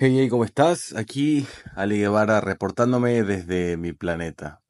Hey, 0.00 0.14
hey, 0.16 0.28
¿cómo 0.28 0.44
estás? 0.44 0.94
Aquí 0.94 1.44
Ali 1.74 1.98
Guevara 1.98 2.40
reportándome 2.40 3.24
desde 3.24 3.76
mi 3.76 3.92
planeta. 3.92 4.60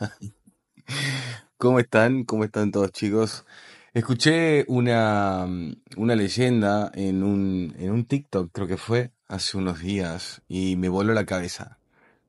¿Cómo 1.58 1.80
están? 1.80 2.24
¿Cómo 2.24 2.44
están 2.44 2.70
todos 2.70 2.90
chicos? 2.90 3.44
Escuché 3.92 4.64
una, 4.68 5.44
mm, 5.46 5.72
una 5.98 6.16
leyenda 6.16 6.90
en 6.94 7.22
un, 7.22 7.74
en 7.78 7.90
un 7.90 8.06
TikTok, 8.06 8.52
creo 8.52 8.66
que 8.66 8.78
fue, 8.78 9.12
hace 9.28 9.58
unos 9.58 9.80
días, 9.80 10.40
y 10.48 10.76
me 10.76 10.88
voló 10.88 11.12
la 11.12 11.26
cabeza. 11.26 11.78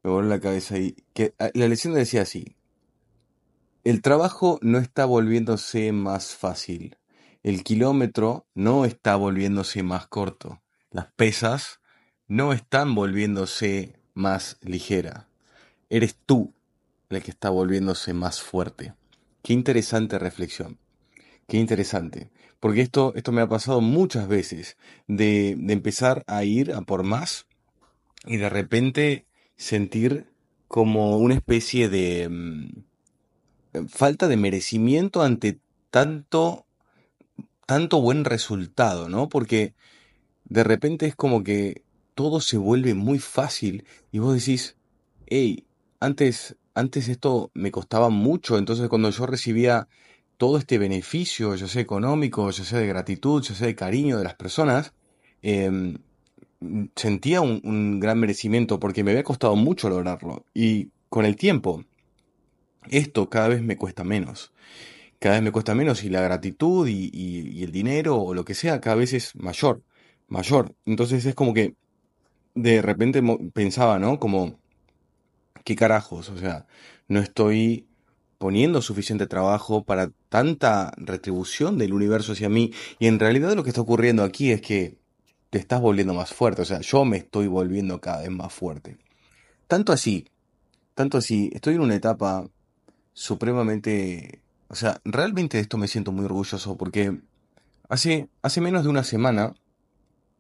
Me 0.04 0.12
voló 0.12 0.28
la 0.28 0.42
cabeza 0.42 0.78
y 0.78 0.98
que 1.14 1.34
ah, 1.40 1.52
la 1.54 1.70
leyenda 1.70 2.00
decía 2.00 2.24
así, 2.24 2.58
el 3.86 4.02
trabajo 4.02 4.60
no 4.62 4.78
está 4.80 5.06
volviéndose 5.06 5.94
más 5.94 6.36
fácil, 6.36 6.98
el 7.44 7.64
kilómetro 7.64 8.46
no 8.56 8.84
está 8.84 9.16
volviéndose 9.16 9.84
más 9.84 10.08
corto, 10.08 10.62
las 10.90 11.14
pesas 11.14 11.81
no 12.32 12.54
están 12.54 12.96
volviéndose 12.96 14.00
más 14.14 14.58
ligera. 14.62 15.28
Eres 15.90 16.16
tú 16.26 16.54
el 17.10 17.22
que 17.22 17.32
está 17.32 17.50
volviéndose 17.50 18.14
más 18.14 18.42
fuerte. 18.42 18.94
Qué 19.44 19.52
interesante 19.52 20.18
reflexión. 20.18 20.78
Qué 21.46 21.58
interesante. 21.58 22.32
Porque 22.62 22.80
esto, 22.80 23.12
esto 23.16 23.34
me 23.34 23.42
ha 23.42 23.50
pasado 23.50 23.82
muchas 23.82 24.30
veces 24.30 24.78
de, 25.08 25.58
de 25.58 25.74
empezar 25.74 26.24
a 26.26 26.46
ir 26.46 26.72
a 26.72 26.80
por 26.84 27.04
más 27.04 27.48
y 28.26 28.38
de 28.38 28.48
repente 28.48 29.26
sentir 29.58 30.32
como 30.70 31.18
una 31.18 31.36
especie 31.36 31.90
de 31.90 32.30
mm, 32.30 33.88
falta 33.90 34.30
de 34.30 34.38
merecimiento 34.38 35.22
ante 35.22 35.60
tanto, 35.90 36.66
tanto 37.66 38.00
buen 38.00 38.24
resultado, 38.24 39.10
¿no? 39.10 39.28
Porque 39.28 39.74
de 40.46 40.64
repente 40.64 41.08
es 41.08 41.16
como 41.18 41.44
que 41.44 41.84
todo 42.16 42.42
se 42.42 42.58
vuelve 42.58 42.94
muy 42.94 43.20
fácil 43.20 43.86
y 44.12 44.20
vos 44.20 44.36
decís, 44.36 44.76
hey, 45.28 45.66
antes, 46.00 46.56
antes 46.74 47.08
esto 47.10 47.52
me 47.54 47.72
costaba 47.72 48.10
mucho, 48.10 48.58
entonces 48.58 48.90
cuando 48.90 49.10
yo 49.10 49.26
recibía 49.26 49.88
todo 50.38 50.58
este 50.58 50.78
beneficio, 50.78 51.56
ya 51.56 51.68
sea 51.68 51.82
económico, 51.82 52.50
ya 52.52 52.64
sea 52.64 52.80
de 52.80 52.88
gratitud, 52.88 53.44
ya 53.44 53.54
sea 53.56 53.68
de 53.68 53.76
cariño 53.76 54.18
de 54.18 54.24
las 54.24 54.36
personas, 54.36 54.94
em, 55.42 55.98
sentía 56.96 57.42
un, 57.42 58.00
gran 58.00 58.20
merecimiento 58.20 58.80
porque 58.80 59.04
me 59.04 59.12
había 59.12 59.24
costado 59.24 59.56
mucho 59.56 59.90
lograrlo. 59.90 60.46
Y 60.54 60.90
con 61.10 61.26
el 61.26 61.36
tiempo, 61.36 61.84
esto 62.90 63.30
cada 63.30 63.48
vez 63.50 63.62
me 63.62 63.78
cuesta 63.78 64.04
menos. 64.04 64.52
Cada 65.20 65.36
vez 65.36 65.44
me 65.44 65.52
cuesta 65.52 65.76
menos 65.76 66.04
y 66.04 66.10
la 66.10 66.22
gratitud 66.22 66.88
y, 66.88 67.10
y- 67.14 67.50
y 67.60 67.64
el 67.64 67.72
dinero 67.72 68.18
o 68.18 68.34
lo 68.34 68.46
que 68.46 68.56
sea 68.56 68.82
cada 68.82 68.96
vez 68.96 69.14
es 69.14 69.36
mayor, 69.36 69.84
mayor. 70.28 70.76
Entonces 70.86 71.26
es 71.26 71.36
como 71.36 71.54
que 71.54 71.76
de 72.56 72.82
repente 72.82 73.22
pensaba, 73.54 74.00
¿no? 74.00 74.20
Como, 74.20 74.60
¿qué 75.64 75.76
carajos? 75.76 76.30
O 76.30 76.38
sea, 76.38 76.66
no 77.08 77.20
estoy 77.20 77.88
poniendo 78.38 78.82
suficiente 78.82 79.28
trabajo 79.28 79.84
para 79.84 80.10
tanta 80.30 80.92
retribución 80.98 81.78
del 81.78 81.94
universo 81.94 82.32
hacia 82.32 82.50
mí. 82.50 82.74
Y 82.98 83.08
en 83.08 83.20
realidad 83.20 83.54
lo 83.54 83.64
que 83.64 83.70
está 83.70 83.82
ocurriendo 83.82 84.24
aquí 84.24 84.52
es 84.52 84.62
que 84.62 84.98
te 85.52 85.60
estás 85.60 85.80
volviendo 85.80 86.14
más 86.14 86.34
fuerte. 86.34 86.64
O 86.64 86.66
sea, 86.66 86.80
yo 86.82 87.06
me 87.06 87.18
estoy 87.18 87.48
volviendo 87.48 88.02
cada 88.02 88.22
vez 88.22 88.32
más 88.32 88.52
fuerte. 88.52 88.98
Tanto 89.68 89.94
así, 89.94 90.28
tanto 90.96 91.18
así, 91.18 91.52
estoy 91.54 91.76
en 91.76 91.82
una 91.82 91.96
etapa 91.96 92.48
supremamente... 93.14 94.42
O 94.70 94.76
sea, 94.76 95.00
realmente 95.04 95.58
de 95.58 95.62
esto 95.62 95.78
me 95.78 95.88
siento 95.88 96.12
muy 96.12 96.26
orgulloso 96.26 96.78
porque 96.78 97.20
hace, 97.90 98.30
hace 98.42 98.62
menos 98.62 98.84
de 98.84 98.90
una 98.90 99.04
semana 99.04 99.54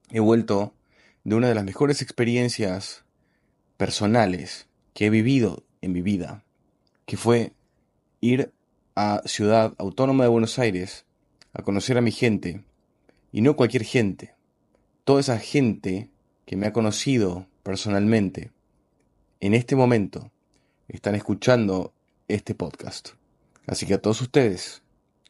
he 0.09 0.21
vuelto 0.21 0.73
de 1.23 1.35
una 1.35 1.47
de 1.47 1.55
las 1.55 1.63
mejores 1.63 2.01
experiencias 2.01 3.03
personales 3.77 4.67
que 4.93 5.05
he 5.05 5.09
vivido 5.09 5.63
en 5.81 5.91
mi 5.91 6.01
vida, 6.01 6.43
que 7.05 7.17
fue 7.17 7.53
ir 8.19 8.51
a 8.95 9.21
Ciudad 9.25 9.73
Autónoma 9.77 10.23
de 10.23 10.29
Buenos 10.29 10.59
Aires 10.59 11.05
a 11.53 11.63
conocer 11.63 11.97
a 11.97 12.01
mi 12.01 12.11
gente, 12.11 12.63
y 13.31 13.41
no 13.41 13.55
cualquier 13.55 13.83
gente, 13.83 14.35
toda 15.03 15.21
esa 15.21 15.39
gente 15.39 16.09
que 16.45 16.55
me 16.55 16.67
ha 16.67 16.73
conocido 16.73 17.47
personalmente, 17.63 18.51
en 19.39 19.53
este 19.53 19.75
momento 19.75 20.31
están 20.87 21.15
escuchando 21.15 21.93
este 22.27 22.55
podcast. 22.55 23.09
Así 23.67 23.85
que 23.85 23.93
a 23.93 24.01
todos 24.01 24.21
ustedes, 24.21 24.81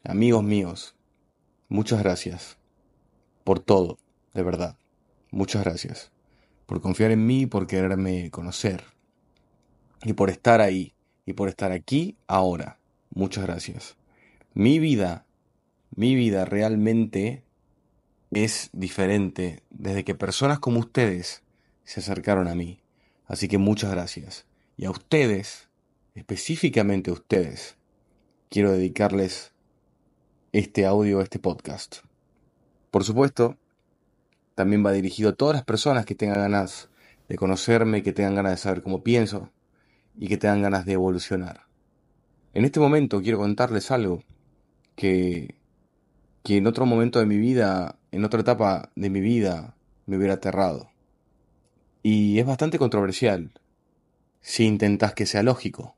amigos 0.04 0.42
míos, 0.42 0.94
muchas 1.68 2.02
gracias 2.02 2.58
por 3.44 3.60
todo, 3.60 3.98
de 4.34 4.42
verdad. 4.42 4.76
Muchas 5.32 5.64
gracias 5.64 6.12
por 6.66 6.82
confiar 6.82 7.10
en 7.10 7.26
mí, 7.26 7.46
por 7.46 7.66
quererme 7.66 8.30
conocer 8.30 8.84
y 10.04 10.12
por 10.12 10.28
estar 10.28 10.60
ahí 10.60 10.92
y 11.24 11.32
por 11.32 11.48
estar 11.48 11.72
aquí 11.72 12.18
ahora. 12.26 12.78
Muchas 13.14 13.44
gracias. 13.44 13.96
Mi 14.52 14.78
vida, 14.78 15.24
mi 15.96 16.14
vida 16.14 16.44
realmente 16.44 17.44
es 18.30 18.68
diferente 18.74 19.62
desde 19.70 20.04
que 20.04 20.14
personas 20.14 20.58
como 20.58 20.80
ustedes 20.80 21.42
se 21.84 22.00
acercaron 22.00 22.46
a 22.46 22.54
mí. 22.54 22.82
Así 23.26 23.48
que 23.48 23.56
muchas 23.56 23.90
gracias. 23.90 24.44
Y 24.76 24.84
a 24.84 24.90
ustedes, 24.90 25.70
específicamente 26.14 27.08
a 27.08 27.14
ustedes, 27.14 27.76
quiero 28.50 28.70
dedicarles 28.72 29.52
este 30.52 30.84
audio, 30.84 31.22
este 31.22 31.38
podcast. 31.38 32.00
Por 32.90 33.04
supuesto, 33.04 33.56
también 34.62 34.86
va 34.86 34.92
dirigido 34.92 35.30
a 35.30 35.32
todas 35.32 35.56
las 35.56 35.64
personas 35.64 36.06
que 36.06 36.14
tengan 36.14 36.38
ganas 36.38 36.88
de 37.28 37.34
conocerme, 37.34 38.04
que 38.04 38.12
tengan 38.12 38.36
ganas 38.36 38.52
de 38.52 38.58
saber 38.58 38.80
cómo 38.80 39.02
pienso 39.02 39.50
y 40.16 40.28
que 40.28 40.36
tengan 40.36 40.62
ganas 40.62 40.86
de 40.86 40.92
evolucionar. 40.92 41.62
En 42.54 42.64
este 42.64 42.78
momento 42.78 43.20
quiero 43.20 43.38
contarles 43.38 43.90
algo 43.90 44.22
que, 44.94 45.56
que 46.44 46.58
en 46.58 46.68
otro 46.68 46.86
momento 46.86 47.18
de 47.18 47.26
mi 47.26 47.38
vida, 47.38 47.98
en 48.12 48.24
otra 48.24 48.42
etapa 48.42 48.92
de 48.94 49.10
mi 49.10 49.20
vida, 49.20 49.74
me 50.06 50.16
hubiera 50.16 50.34
aterrado. 50.34 50.92
Y 52.04 52.38
es 52.38 52.46
bastante 52.46 52.78
controversial 52.78 53.50
si 54.42 54.64
intentás 54.64 55.12
que 55.12 55.26
sea 55.26 55.42
lógico. 55.42 55.96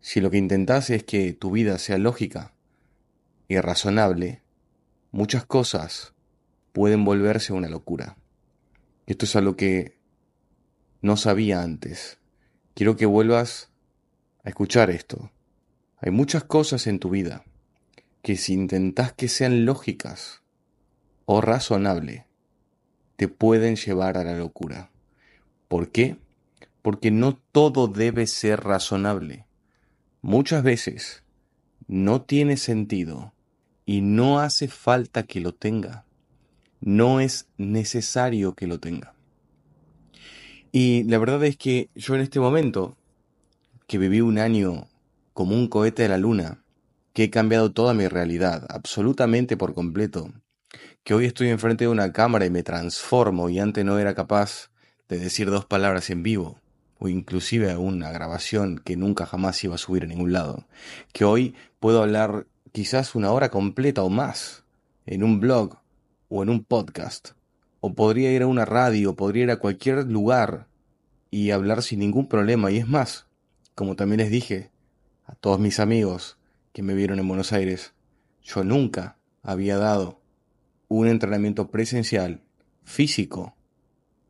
Si 0.00 0.20
lo 0.20 0.30
que 0.30 0.38
intentás 0.38 0.90
es 0.90 1.02
que 1.02 1.32
tu 1.32 1.50
vida 1.50 1.76
sea 1.78 1.98
lógica 1.98 2.54
y 3.48 3.58
razonable, 3.58 4.42
muchas 5.10 5.44
cosas 5.44 6.14
pueden 6.72 7.04
volverse 7.04 7.52
una 7.52 7.68
locura. 7.68 8.16
Esto 9.06 9.24
es 9.24 9.36
algo 9.36 9.56
que 9.56 9.98
no 11.02 11.16
sabía 11.16 11.62
antes. 11.62 12.18
Quiero 12.74 12.96
que 12.96 13.06
vuelvas 13.06 13.70
a 14.44 14.48
escuchar 14.48 14.90
esto. 14.90 15.30
Hay 15.98 16.10
muchas 16.10 16.44
cosas 16.44 16.86
en 16.86 16.98
tu 16.98 17.10
vida 17.10 17.44
que 18.22 18.36
si 18.36 18.52
intentás 18.52 19.12
que 19.12 19.28
sean 19.28 19.64
lógicas 19.64 20.42
o 21.24 21.40
razonables, 21.40 22.24
te 23.16 23.28
pueden 23.28 23.76
llevar 23.76 24.16
a 24.16 24.24
la 24.24 24.34
locura. 24.34 24.90
¿Por 25.68 25.90
qué? 25.90 26.16
Porque 26.82 27.10
no 27.10 27.38
todo 27.52 27.86
debe 27.86 28.26
ser 28.26 28.60
razonable. 28.60 29.46
Muchas 30.22 30.62
veces 30.62 31.22
no 31.86 32.22
tiene 32.22 32.56
sentido 32.56 33.32
y 33.84 34.00
no 34.00 34.40
hace 34.40 34.68
falta 34.68 35.24
que 35.24 35.40
lo 35.40 35.54
tenga. 35.54 36.04
No 36.80 37.20
es 37.20 37.46
necesario 37.58 38.54
que 38.54 38.66
lo 38.66 38.80
tenga. 38.80 39.14
Y 40.72 41.04
la 41.04 41.18
verdad 41.18 41.44
es 41.44 41.56
que 41.56 41.90
yo 41.94 42.14
en 42.14 42.20
este 42.20 42.40
momento, 42.40 42.96
que 43.86 43.98
viví 43.98 44.20
un 44.20 44.38
año 44.38 44.86
como 45.32 45.54
un 45.54 45.68
cohete 45.68 46.04
de 46.04 46.08
la 46.08 46.18
luna, 46.18 46.62
que 47.12 47.24
he 47.24 47.30
cambiado 47.30 47.72
toda 47.72 47.92
mi 47.92 48.06
realidad, 48.06 48.66
absolutamente 48.68 49.56
por 49.56 49.74
completo, 49.74 50.32
que 51.02 51.14
hoy 51.14 51.24
estoy 51.24 51.48
enfrente 51.48 51.84
de 51.84 51.88
una 51.88 52.12
cámara 52.12 52.46
y 52.46 52.50
me 52.50 52.62
transformo 52.62 53.48
y 53.50 53.58
antes 53.58 53.84
no 53.84 53.98
era 53.98 54.14
capaz 54.14 54.70
de 55.08 55.18
decir 55.18 55.50
dos 55.50 55.64
palabras 55.64 56.08
en 56.10 56.22
vivo, 56.22 56.60
o 56.98 57.08
inclusive 57.08 57.76
una 57.76 58.12
grabación 58.12 58.78
que 58.78 58.96
nunca 58.96 59.26
jamás 59.26 59.62
iba 59.64 59.74
a 59.74 59.78
subir 59.78 60.04
a 60.04 60.06
ningún 60.06 60.32
lado, 60.32 60.66
que 61.12 61.24
hoy 61.24 61.54
puedo 61.80 62.02
hablar 62.02 62.46
quizás 62.70 63.14
una 63.16 63.32
hora 63.32 63.48
completa 63.48 64.02
o 64.02 64.08
más 64.08 64.64
en 65.06 65.24
un 65.24 65.40
blog 65.40 65.79
o 66.30 66.42
en 66.42 66.48
un 66.48 66.64
podcast, 66.64 67.32
o 67.80 67.92
podría 67.94 68.32
ir 68.32 68.42
a 68.42 68.46
una 68.46 68.64
radio, 68.64 69.16
podría 69.16 69.42
ir 69.44 69.50
a 69.50 69.58
cualquier 69.58 70.06
lugar 70.06 70.68
y 71.30 71.50
hablar 71.50 71.82
sin 71.82 71.98
ningún 71.98 72.28
problema, 72.28 72.70
y 72.70 72.78
es 72.78 72.88
más, 72.88 73.26
como 73.74 73.96
también 73.96 74.20
les 74.20 74.30
dije 74.30 74.70
a 75.26 75.34
todos 75.34 75.58
mis 75.58 75.80
amigos 75.80 76.38
que 76.72 76.82
me 76.82 76.94
vieron 76.94 77.18
en 77.18 77.28
Buenos 77.28 77.52
Aires, 77.52 77.94
yo 78.42 78.64
nunca 78.64 79.16
había 79.42 79.76
dado 79.76 80.20
un 80.88 81.08
entrenamiento 81.08 81.70
presencial 81.70 82.40
físico 82.84 83.54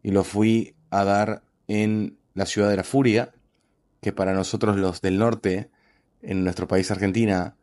y 0.03 0.11
lo 0.11 0.25
fui 0.25 0.75
a 0.89 1.05
dar 1.05 1.43
en 1.69 2.17
la 2.35 2.47
ciudad 2.47 2.71
de 2.71 2.77
la 2.77 2.85
furia, 2.85 3.33
que 4.01 4.13
para 4.13 4.33
nosotros 4.33 4.77
los 4.77 5.03
del 5.03 5.19
norte, 5.19 5.71
en 6.23 6.45
nuestro 6.45 6.67
país 6.67 6.91
Argentina, 6.91 7.57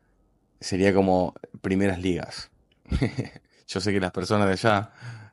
sería 0.60 0.94
como 0.94 1.34
primeras 1.62 2.00
ligas. 2.00 2.52
Yo 3.68 3.82
sé 3.82 3.92
que 3.92 4.00
las 4.00 4.12
personas 4.12 4.48
de 4.48 4.54
allá 4.54 4.92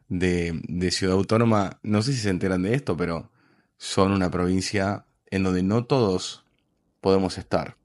de, 0.08 0.90
Ciudad 0.90 1.16
Autónoma, 1.16 1.78
no 1.82 2.02
sé 2.02 2.12
si 2.12 2.18
se 2.18 2.30
enteran 2.30 2.62
de 2.62 2.74
esto, 2.74 2.96
pero 2.96 3.30
son 3.76 4.12
una 4.12 4.30
provincia 4.30 5.06
en 5.30 5.44
donde 5.44 5.62
no 5.62 5.84
todos 5.84 6.44
podemos 7.00 7.38
estar. 7.38 7.76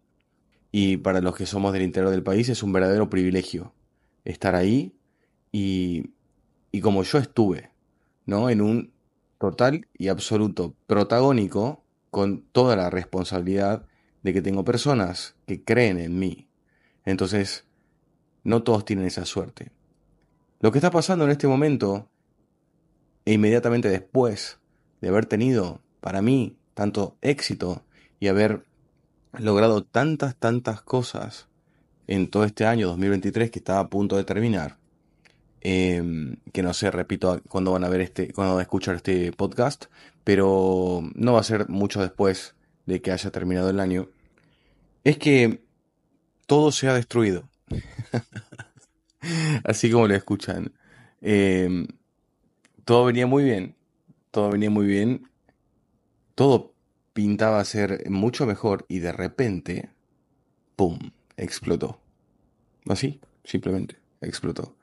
Y 0.72 0.98
para 0.98 1.22
los 1.22 1.36
que 1.36 1.46
somos 1.46 1.72
del 1.74 1.84
interior 1.84 2.12
del 2.12 2.24
país 2.24 2.50
es 2.50 2.64
un 2.64 2.74
verdadero 2.74 3.10
privilegio 3.10 3.74
estar 4.26 4.56
ahí 4.56 4.96
y, 5.52 6.12
y 6.72 6.82
como 6.82 7.04
yo 7.04 7.20
estuve, 7.20 7.72
¿no? 8.26 8.50
En 8.50 8.62
un 8.62 8.92
total 9.40 9.88
y 9.98 10.08
absoluto 10.10 10.76
protagónico 10.88 11.84
con 12.12 12.42
toda 12.42 12.76
la 12.76 12.90
responsabilidad 12.90 13.86
de 14.24 14.34
que 14.34 14.42
tengo 14.42 14.64
personas 14.64 15.36
que 15.46 15.64
creen 15.64 16.00
en 16.00 16.20
mí. 16.20 16.48
Entonces, 17.06 17.66
no 18.44 18.64
todos 18.64 18.86
tienen 18.86 19.06
esa 19.06 19.26
suerte. 19.26 19.72
Lo 20.62 20.72
que 20.72 20.78
está 20.78 20.92
pasando 20.92 21.24
en 21.24 21.32
este 21.32 21.48
momento, 21.48 22.10
e 23.24 23.34
inmediatamente 23.34 23.88
después 23.88 24.60
de 25.00 25.08
haber 25.08 25.26
tenido, 25.26 25.82
para 26.02 26.22
mí, 26.22 26.58
tanto 26.74 27.18
éxito 27.22 27.84
y 28.20 28.28
haber 28.28 28.66
logrado 29.38 29.84
tantas, 29.86 30.36
tantas 30.36 30.82
cosas 30.82 31.48
en 32.08 32.30
todo 32.30 32.44
este 32.44 32.66
año 32.66 32.88
2023 32.88 33.52
que 33.52 33.60
estaba 33.60 33.80
a 33.80 33.90
punto 33.90 34.18
de 34.18 34.26
terminar, 34.26 34.78
em, 35.62 36.38
que 36.52 36.62
no 36.62 36.74
sé, 36.74 36.92
repito, 36.92 37.42
cuando 37.48 37.72
van 37.72 37.86
a 37.86 37.90
ver 37.90 38.02
este, 38.02 38.34
cuando 38.34 38.56
van 38.56 38.60
a 38.60 38.64
escuchar 38.64 38.96
este 38.96 39.32
podcast, 39.32 39.86
pero 40.26 41.02
no 41.16 41.34
va 41.34 41.40
a 41.40 41.44
ser 41.44 41.70
mucho 41.70 42.02
después 42.02 42.56
de 42.86 43.02
que 43.02 43.12
haya 43.12 43.32
terminado 43.32 43.70
el 43.70 43.80
año, 43.80 44.10
es 45.06 45.18
que 45.18 45.64
todo 46.48 46.72
se 46.72 46.90
ha 46.90 46.94
destruido. 46.94 47.48
Así 49.64 49.92
como 49.92 50.08
lo 50.08 50.16
escuchan. 50.16 50.74
Em, 51.22 51.88
todo 52.86 53.06
venía 53.06 53.28
muy 53.28 53.44
bien, 53.44 53.76
todo 54.32 54.52
venía 54.52 54.70
muy 54.70 54.86
bien, 54.86 55.30
todo 56.36 56.74
pintaba 57.14 57.64
ser 57.66 58.10
mucho 58.10 58.46
mejor 58.46 58.86
y 58.88 59.00
de 59.00 59.12
repente, 59.12 59.90
¡pum!, 60.76 60.98
explotó. 61.38 62.00
Así, 62.88 63.20
simplemente, 63.44 63.98
explotó. 64.22 64.78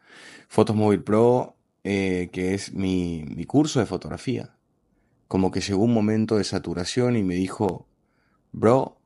Fotos 0.49 0.77
Móvil 0.77 1.03
Pro, 1.03 1.57
eh, 1.85 2.29
que 2.33 2.55
es 2.55 2.75
mi, 2.75 3.25
mi 3.25 3.45
curso 3.45 3.81
de 3.81 3.87
fotografía, 3.87 4.57
como 5.29 5.51
que 5.51 5.61
llegó 5.61 5.83
un 5.83 5.95
momento 5.95 6.37
de 6.37 6.45
saturación 6.45 7.17
y 7.17 7.23
me 7.23 7.35
dijo, 7.35 7.89
bro, 8.53 8.99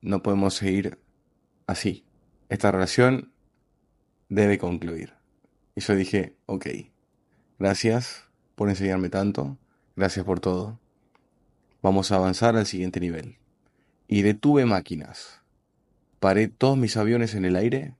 no 0.00 0.22
podemos 0.22 0.54
seguir 0.54 0.98
así. 1.66 2.04
Esta 2.48 2.72
relación 2.72 3.29
debe 4.30 4.56
concluir. 4.56 5.12
Y 5.74 5.82
yo 5.82 5.94
dije, 5.94 6.34
ok, 6.46 6.66
gracias 7.58 8.24
por 8.54 8.70
enseñarme 8.70 9.10
tanto, 9.10 9.58
gracias 9.96 10.24
por 10.24 10.40
todo. 10.40 10.78
Vamos 11.82 12.10
a 12.12 12.16
avanzar 12.16 12.56
al 12.56 12.66
siguiente 12.66 13.00
nivel. 13.00 13.36
Y 14.08 14.22
detuve 14.22 14.64
máquinas. 14.64 15.42
Paré 16.18 16.48
todos 16.48 16.78
mis 16.78 16.96
aviones 16.96 17.34
en 17.34 17.44
el 17.44 17.56
aire, 17.56 17.94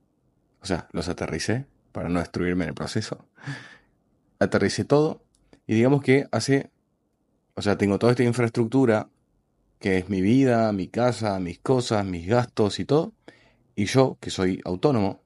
o 0.61 0.67
sea, 0.67 0.89
los 0.93 1.09
aterricé 1.09 1.67
para 1.93 2.09
no 2.09 2.21
destruirme 2.21 2.65
en 2.65 2.71
el 2.71 2.75
proceso. 2.75 3.27
Aterricé 4.39 4.85
todo 4.85 5.23
y 5.67 5.75
digamos 5.75 6.03
que 6.03 6.27
hace, 6.31 6.71
o 7.55 7.63
sea, 7.63 7.77
tengo 7.77 7.99
toda 7.99 8.13
esta 8.13 8.25
infraestructura 8.25 9.09
que 9.79 9.97
es 9.99 10.09
mi 10.09 10.21
vida, 10.21 10.73
mi 10.73 10.89
casa, 10.89 11.41
mis 11.41 11.59
cosas, 11.59 12.05
mis 12.05 12.27
gastos 12.27 12.79
y 12.79 12.85
todo. 12.85 13.15
Y 13.75 13.87
yo, 13.87 14.19
que 14.21 14.29
soy 14.29 14.61
autónomo, 14.65 15.23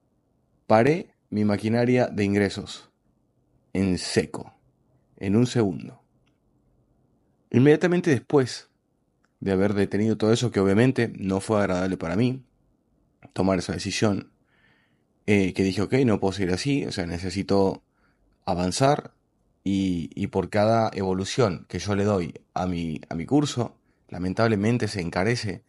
paré 0.66 1.14
mi 1.30 1.44
maquinaria 1.44 2.06
de 2.06 2.24
ingresos 2.24 2.90
en 3.72 3.98
seco, 3.98 4.54
en 5.16 5.36
un 5.36 5.46
segundo. 5.46 6.00
Inmediatamente 7.50 8.10
después 8.10 8.68
de 9.40 9.52
haber 9.52 9.74
detenido 9.74 10.16
todo 10.16 10.32
eso, 10.32 10.50
que 10.50 10.60
obviamente 10.60 11.12
no 11.16 11.40
fue 11.40 11.58
agradable 11.58 11.96
para 11.96 12.16
mí, 12.16 12.42
tomar 13.32 13.58
esa 13.58 13.72
decisión, 13.72 14.30
eh, 15.26 15.52
que 15.54 15.62
dije, 15.62 15.82
ok, 15.82 15.94
no 16.04 16.20
puedo 16.20 16.32
seguir 16.32 16.52
así, 16.52 16.84
o 16.84 16.92
sea, 16.92 17.06
necesito 17.06 17.82
avanzar 18.44 19.12
y, 19.62 20.10
y, 20.14 20.26
por 20.26 20.50
cada 20.50 20.90
evolución 20.92 21.64
que 21.68 21.78
yo 21.78 21.94
le 21.94 22.04
doy 22.04 22.34
a 22.52 22.66
mi, 22.66 23.00
a 23.08 23.14
mi 23.14 23.24
curso, 23.24 23.76
lamentablemente 24.08 24.86
se 24.86 25.00
encarece 25.00 25.62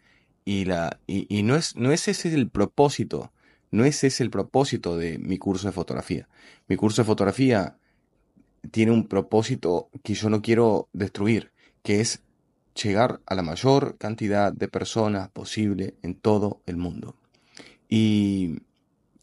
y, 0.44 0.66
la, 0.66 1.00
y, 1.08 1.26
y 1.30 1.44
no, 1.44 1.56
es, 1.56 1.76
no 1.76 1.92
es 1.92 2.08
ese 2.08 2.34
el 2.34 2.50
propósito, 2.50 3.32
no 3.72 3.86
es 3.86 4.04
ese 4.04 4.24
el 4.24 4.30
propósito 4.30 4.98
de 4.98 5.18
mi 5.18 5.38
curso 5.38 5.68
de 5.68 5.74
fotografía. 5.74 6.28
Mi 6.68 6.76
curso 6.76 7.02
de 7.02 7.08
fotografía 7.08 7.78
tiene 8.72 8.92
un 8.92 9.08
propósito 9.08 9.90
que 10.04 10.14
yo 10.14 10.30
no 10.30 10.42
quiero 10.42 10.90
destruir, 10.94 11.52
que 11.84 12.02
es 12.02 12.22
llegar 12.82 13.22
a 13.26 13.36
la 13.36 13.42
mayor 13.42 13.98
cantidad 13.98 14.52
de 14.52 14.68
personas 14.68 15.30
posible 15.30 15.96
en 16.02 16.16
todo 16.16 16.62
el 16.66 16.78
mundo. 16.78 17.16
Y 17.88 18.60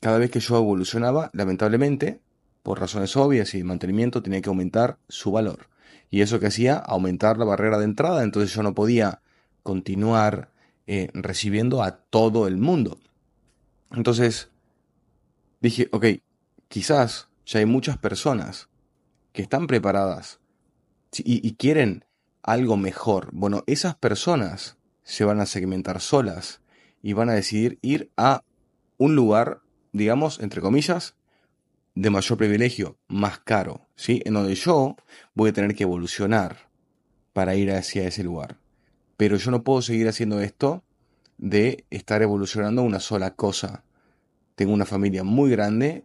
cada 0.01 0.19
vez 0.19 0.31
que 0.31 0.41
yo 0.41 0.57
evolucionaba, 0.57 1.31
lamentablemente, 1.33 2.21
por 2.63 2.81
razones 2.81 3.17
obvias 3.17 3.55
y 3.55 3.59
de 3.59 3.65
mantenimiento, 3.65 4.23
tenía 4.23 4.41
que 4.41 4.49
aumentar 4.49 4.99
su 5.09 5.33
valor. 5.33 5.69
Y 6.11 6.21
eso 6.21 6.41
que 6.41 6.47
hacía, 6.47 6.77
aumentar 6.77 7.39
la 7.39 7.45
barrera 7.45 7.79
de 7.79 7.85
entrada, 7.85 8.23
entonces 8.23 8.55
yo 8.55 8.63
no 8.63 8.75
podía 8.75 9.21
continuar 9.63 10.51
eh, 10.87 11.09
recibiendo 11.15 11.83
a 11.83 11.97
todo 11.97 12.47
el 12.47 12.57
mundo. 12.57 12.99
Entonces 13.95 14.51
dije, 15.61 15.89
ok, 15.93 16.07
quizás 16.69 17.29
ya 17.47 17.59
hay 17.59 17.67
muchas 17.67 17.99
personas 17.99 18.69
que 19.33 19.43
están 19.43 19.67
preparadas 19.67 20.41
y, 21.17 21.47
y 21.47 21.55
quieren 21.55 22.05
algo 22.43 22.77
mejor. 22.77 23.31
Bueno, 23.33 23.65
esas 23.67 23.95
personas 23.95 24.79
se 25.03 25.25
van 25.25 25.41
a 25.41 25.47
segmentar 25.47 26.01
solas 26.01 26.61
y 27.03 27.13
van 27.13 27.29
a 27.29 27.35
decidir 27.35 27.79
ir 27.83 28.11
a 28.17 28.45
un 28.99 29.17
lugar, 29.17 29.61
digamos, 29.93 30.41
entre 30.41 30.61
comillas, 30.61 31.17
de 31.95 32.11
mayor 32.11 32.39
privilegio, 32.39 32.97
más 33.09 33.39
caro, 33.41 33.89
¿sí? 33.97 34.23
En 34.25 34.35
donde 34.35 34.55
yo 34.55 34.97
voy 35.35 35.51
a 35.51 35.53
tener 35.53 35.75
que 35.75 35.83
evolucionar 35.83 36.71
para 37.33 37.55
ir 37.55 37.71
hacia 37.73 38.07
ese 38.07 38.23
lugar. 38.23 38.59
Pero 39.17 39.37
yo 39.37 39.51
no 39.51 39.63
puedo 39.63 39.83
seguir 39.83 40.09
haciendo 40.09 40.41
esto 40.41 40.83
de 41.43 41.85
estar 41.91 42.23
evolucionando 42.23 42.83
una 42.83 43.01
sola 43.01 43.35
cosa. 43.35 43.83
Tengo 44.55 44.73
una 44.73 44.87
familia 44.87 45.25
muy 45.25 45.51
grande 45.51 46.05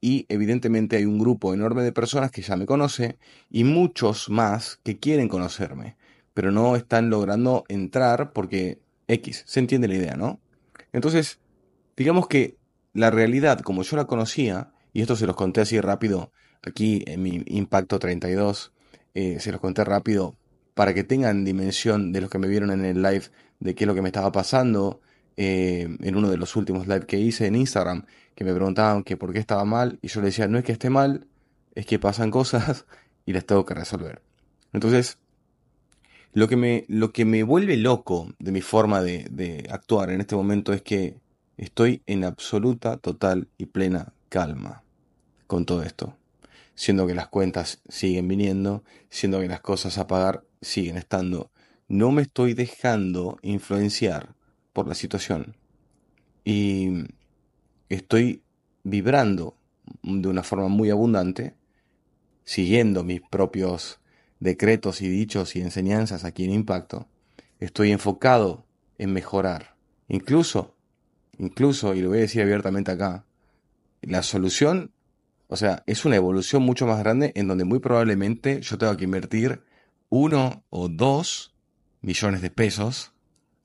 y 0.00 0.24
evidentemente 0.28 0.96
hay 0.96 1.04
un 1.04 1.18
grupo 1.18 1.52
enorme 1.52 1.82
de 1.82 1.90
personas 1.90 2.30
que 2.30 2.42
ya 2.42 2.54
me 2.56 2.64
conoce 2.64 3.18
y 3.50 3.64
muchos 3.64 4.30
más 4.30 4.78
que 4.84 5.00
quieren 5.00 5.26
conocerme, 5.26 5.96
pero 6.32 6.52
no 6.52 6.76
están 6.76 7.10
logrando 7.10 7.64
entrar 7.68 8.32
porque 8.32 8.78
X, 9.08 9.42
se 9.48 9.58
entiende 9.58 9.88
la 9.88 9.96
idea, 9.96 10.16
¿no? 10.16 10.40
Entonces, 10.92 11.40
digamos 11.96 12.28
que 12.28 12.56
la 12.92 13.10
realidad 13.10 13.58
como 13.60 13.82
yo 13.82 13.96
la 13.96 14.06
conocía 14.06 14.70
y 14.92 15.00
esto 15.00 15.16
se 15.16 15.26
los 15.26 15.34
conté 15.34 15.60
así 15.60 15.80
rápido 15.80 16.30
aquí 16.62 17.02
en 17.08 17.24
mi 17.24 17.42
Impacto 17.46 17.98
32, 17.98 18.72
eh, 19.14 19.40
se 19.40 19.50
los 19.50 19.60
conté 19.60 19.82
rápido 19.82 20.36
para 20.74 20.94
que 20.94 21.02
tengan 21.02 21.44
dimensión 21.44 22.12
de 22.12 22.20
los 22.20 22.30
que 22.30 22.38
me 22.38 22.46
vieron 22.46 22.70
en 22.70 22.84
el 22.84 23.02
live 23.02 23.24
de 23.60 23.74
qué 23.74 23.84
es 23.84 23.88
lo 23.88 23.94
que 23.94 24.02
me 24.02 24.08
estaba 24.08 24.32
pasando 24.32 25.00
eh, 25.36 25.88
en 26.00 26.16
uno 26.16 26.30
de 26.30 26.36
los 26.36 26.56
últimos 26.56 26.86
live 26.86 27.06
que 27.06 27.18
hice 27.18 27.46
en 27.46 27.54
Instagram, 27.54 28.06
que 28.34 28.44
me 28.44 28.54
preguntaban 28.54 29.04
que 29.04 29.16
por 29.16 29.32
qué 29.32 29.38
estaba 29.38 29.64
mal 29.64 29.98
y 30.02 30.08
yo 30.08 30.20
les 30.20 30.34
decía, 30.34 30.48
no 30.48 30.58
es 30.58 30.64
que 30.64 30.72
esté 30.72 30.90
mal, 30.90 31.26
es 31.74 31.86
que 31.86 31.98
pasan 31.98 32.30
cosas 32.30 32.86
y 33.26 33.32
las 33.32 33.44
tengo 33.44 33.64
que 33.64 33.74
resolver. 33.74 34.22
Entonces, 34.72 35.18
lo 36.32 36.48
que 36.48 36.56
me, 36.56 36.84
lo 36.88 37.12
que 37.12 37.24
me 37.24 37.42
vuelve 37.42 37.76
loco 37.76 38.34
de 38.38 38.52
mi 38.52 38.60
forma 38.60 39.02
de, 39.02 39.26
de 39.30 39.66
actuar 39.70 40.10
en 40.10 40.20
este 40.20 40.36
momento 40.36 40.72
es 40.72 40.82
que 40.82 41.16
estoy 41.56 42.02
en 42.06 42.24
absoluta, 42.24 42.96
total 42.96 43.48
y 43.58 43.66
plena 43.66 44.12
calma 44.28 44.82
con 45.46 45.64
todo 45.64 45.82
esto. 45.82 46.16
Siendo 46.74 47.06
que 47.06 47.14
las 47.14 47.28
cuentas 47.28 47.80
siguen 47.88 48.28
viniendo, 48.28 48.84
siendo 49.08 49.40
que 49.40 49.48
las 49.48 49.60
cosas 49.60 49.98
a 49.98 50.06
pagar 50.06 50.44
siguen 50.60 50.96
estando. 50.96 51.50
No 51.88 52.12
me 52.12 52.20
estoy 52.20 52.52
dejando 52.52 53.38
influenciar 53.40 54.34
por 54.74 54.86
la 54.86 54.94
situación. 54.94 55.56
Y 56.44 57.04
estoy 57.88 58.42
vibrando 58.84 59.56
de 60.02 60.28
una 60.28 60.42
forma 60.42 60.68
muy 60.68 60.90
abundante, 60.90 61.54
siguiendo 62.44 63.04
mis 63.04 63.22
propios 63.22 64.00
decretos 64.38 65.00
y 65.00 65.08
dichos 65.08 65.56
y 65.56 65.62
enseñanzas 65.62 66.24
aquí 66.24 66.44
en 66.44 66.52
Impacto. 66.52 67.08
Estoy 67.58 67.90
enfocado 67.90 68.66
en 68.98 69.14
mejorar. 69.14 69.74
Incluso, 70.08 70.76
incluso, 71.38 71.94
y 71.94 72.02
lo 72.02 72.10
voy 72.10 72.18
a 72.18 72.22
decir 72.22 72.42
abiertamente 72.42 72.90
acá, 72.90 73.24
la 74.02 74.22
solución, 74.22 74.92
o 75.46 75.56
sea, 75.56 75.82
es 75.86 76.04
una 76.04 76.16
evolución 76.16 76.62
mucho 76.62 76.86
más 76.86 76.98
grande 76.98 77.32
en 77.34 77.48
donde 77.48 77.64
muy 77.64 77.78
probablemente 77.78 78.60
yo 78.60 78.76
tengo 78.76 78.94
que 78.98 79.04
invertir 79.04 79.62
uno 80.10 80.64
o 80.68 80.88
dos 80.88 81.54
millones 82.00 82.42
de 82.42 82.50
pesos 82.50 83.12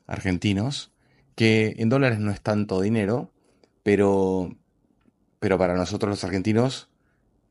argentinos, 0.07 0.91
que 1.35 1.75
en 1.77 1.89
dólares 1.89 2.19
no 2.19 2.31
es 2.31 2.41
tanto 2.41 2.81
dinero, 2.81 3.31
pero, 3.83 4.55
pero 5.39 5.57
para 5.57 5.75
nosotros 5.75 6.09
los 6.09 6.23
argentinos 6.23 6.89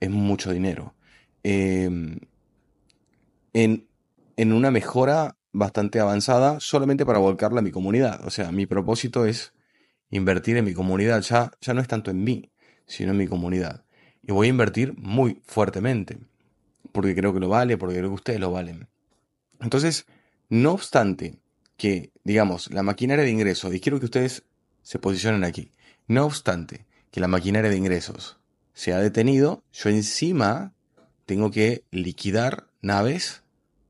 es 0.01 0.11
mucho 0.11 0.53
dinero. 0.53 0.95
em, 1.45 2.19
en, 3.53 3.87
en 4.37 4.53
una 4.53 4.71
mejora 4.71 5.37
bastante 5.53 6.01
avanzada 6.01 6.59
solamente 6.61 7.05
para 7.05 7.19
volcarla 7.19 7.61
a 7.61 7.63
mi 7.63 7.71
comunidad. 7.71 8.25
O 8.27 8.31
sea, 8.31 8.51
mi 8.53 8.67
propósito 8.67 9.27
es 9.27 9.53
invertir 10.11 10.57
en 10.57 10.65
mi 10.65 10.75
comunidad. 10.75 11.21
Ya, 11.23 11.53
ya 11.61 11.75
no 11.75 11.81
es 11.81 11.89
tanto 11.89 12.11
en 12.11 12.25
mí, 12.25 12.51
sino 12.87 13.13
en 13.13 13.19
mi 13.19 13.27
comunidad. 13.27 13.85
Y 14.23 14.33
voy 14.33 14.47
a 14.47 14.51
invertir 14.51 14.95
muy 14.97 15.43
fuertemente. 15.45 16.19
Porque 16.93 17.15
creo 17.15 17.33
que 17.33 17.41
lo 17.41 17.49
vale, 17.49 17.77
porque 17.77 17.97
creo 17.97 18.09
que 18.11 18.15
ustedes 18.15 18.41
lo 18.41 18.51
valen. 18.51 18.89
Entonces, 19.61 20.07
no 20.53 20.73
obstante 20.73 21.41
que, 21.79 22.13
digamos, 22.25 22.71
la 22.71 22.83
maquinaria 22.83 23.25
de 23.25 23.31
ingresos, 23.31 23.75
y 23.75 23.81
quiero 23.81 23.99
que 23.99 24.05
ustedes 24.05 24.45
se 24.83 24.99
posicionen 24.99 25.45
aquí, 25.45 25.73
no 26.09 26.27
obstante 26.27 26.85
que 27.11 27.21
la 27.21 27.27
maquinaria 27.27 27.71
de 27.71 27.79
ingresos 27.79 28.39
se 28.75 28.93
ha 28.93 28.99
detenido, 28.99 29.65
yo 29.73 29.89
encima 29.89 30.75
tengo 31.25 31.51
que 31.51 31.85
liquidar 31.91 32.67
naves 32.83 33.45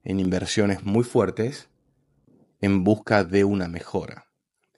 en 0.04 0.20
inversiones 0.20 0.84
muy 0.84 1.02
fuertes 1.02 1.68
en 2.60 2.84
busca 2.84 3.24
de 3.24 3.42
una 3.42 3.66
mejora. 3.66 4.28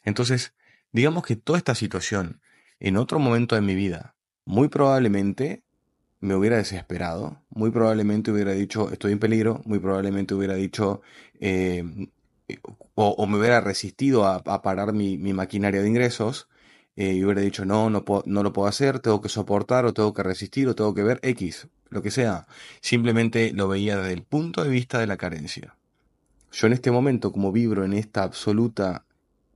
Entonces, 0.05 0.55
digamos 0.91 1.23
que 1.23 1.37
toda 1.37 1.59
esta 1.59 1.75
situación 1.75 2.41
en 2.81 2.97
otro 2.97 3.19
momento 3.19 3.57
de 3.57 3.61
mi 3.61 3.75
vida, 3.75 4.17
muy 4.47 4.69
probablemente 4.69 5.64
me 6.25 6.35
hubiera 6.35 6.57
desesperado, 6.57 7.43
muy 7.51 7.71
probablemente 7.71 8.31
hubiera 8.31 8.53
dicho 8.53 8.91
estoy 8.91 9.13
en 9.13 9.19
peligro, 9.19 9.61
muy 9.67 9.79
probablemente 9.79 10.35
hubiera 10.35 10.55
dicho 10.55 11.03
eh, 11.39 11.85
o, 12.95 13.27
me 13.27 13.39
hubiera 13.39 13.61
resistido 13.61 14.27
a, 14.27 14.43
parar 14.63 14.93
mi, 14.93 15.19
maquinaria 15.19 15.83
de 15.83 15.89
ingresos 15.89 16.49
eh, 16.97 17.13
y 17.13 17.25
hubiera 17.25 17.43
dicho 17.43 17.65
no, 17.65 17.91
no, 17.91 18.05
no 18.25 18.43
lo 18.43 18.53
puedo 18.53 18.69
hacer, 18.69 19.01
tengo 19.01 19.21
que 19.21 19.29
soportar 19.29 19.85
o 19.85 19.93
tengo 19.93 20.15
que 20.15 20.23
resistir 20.23 20.67
o 20.69 20.75
tengo 20.75 20.95
que 20.95 21.03
ver 21.03 21.21
X, 21.23 21.69
lo 21.91 22.01
que 22.03 22.11
sea. 22.11 22.47
Simplemente 22.81 23.53
lo 23.53 23.69
veía 23.69 23.99
desde 23.99 24.15
el 24.15 24.23
punto 24.23 24.65
de 24.65 24.71
vista 24.71 24.99
de 24.99 25.07
la 25.07 25.17
carencia. 25.17 25.77
Yo 26.53 26.69
en 26.69 26.73
este 26.73 26.91
momento, 26.91 27.33
como 27.33 27.53
vibro 27.53 27.85
en 27.85 27.93
esta 27.93 28.23
absoluta, 28.23 29.05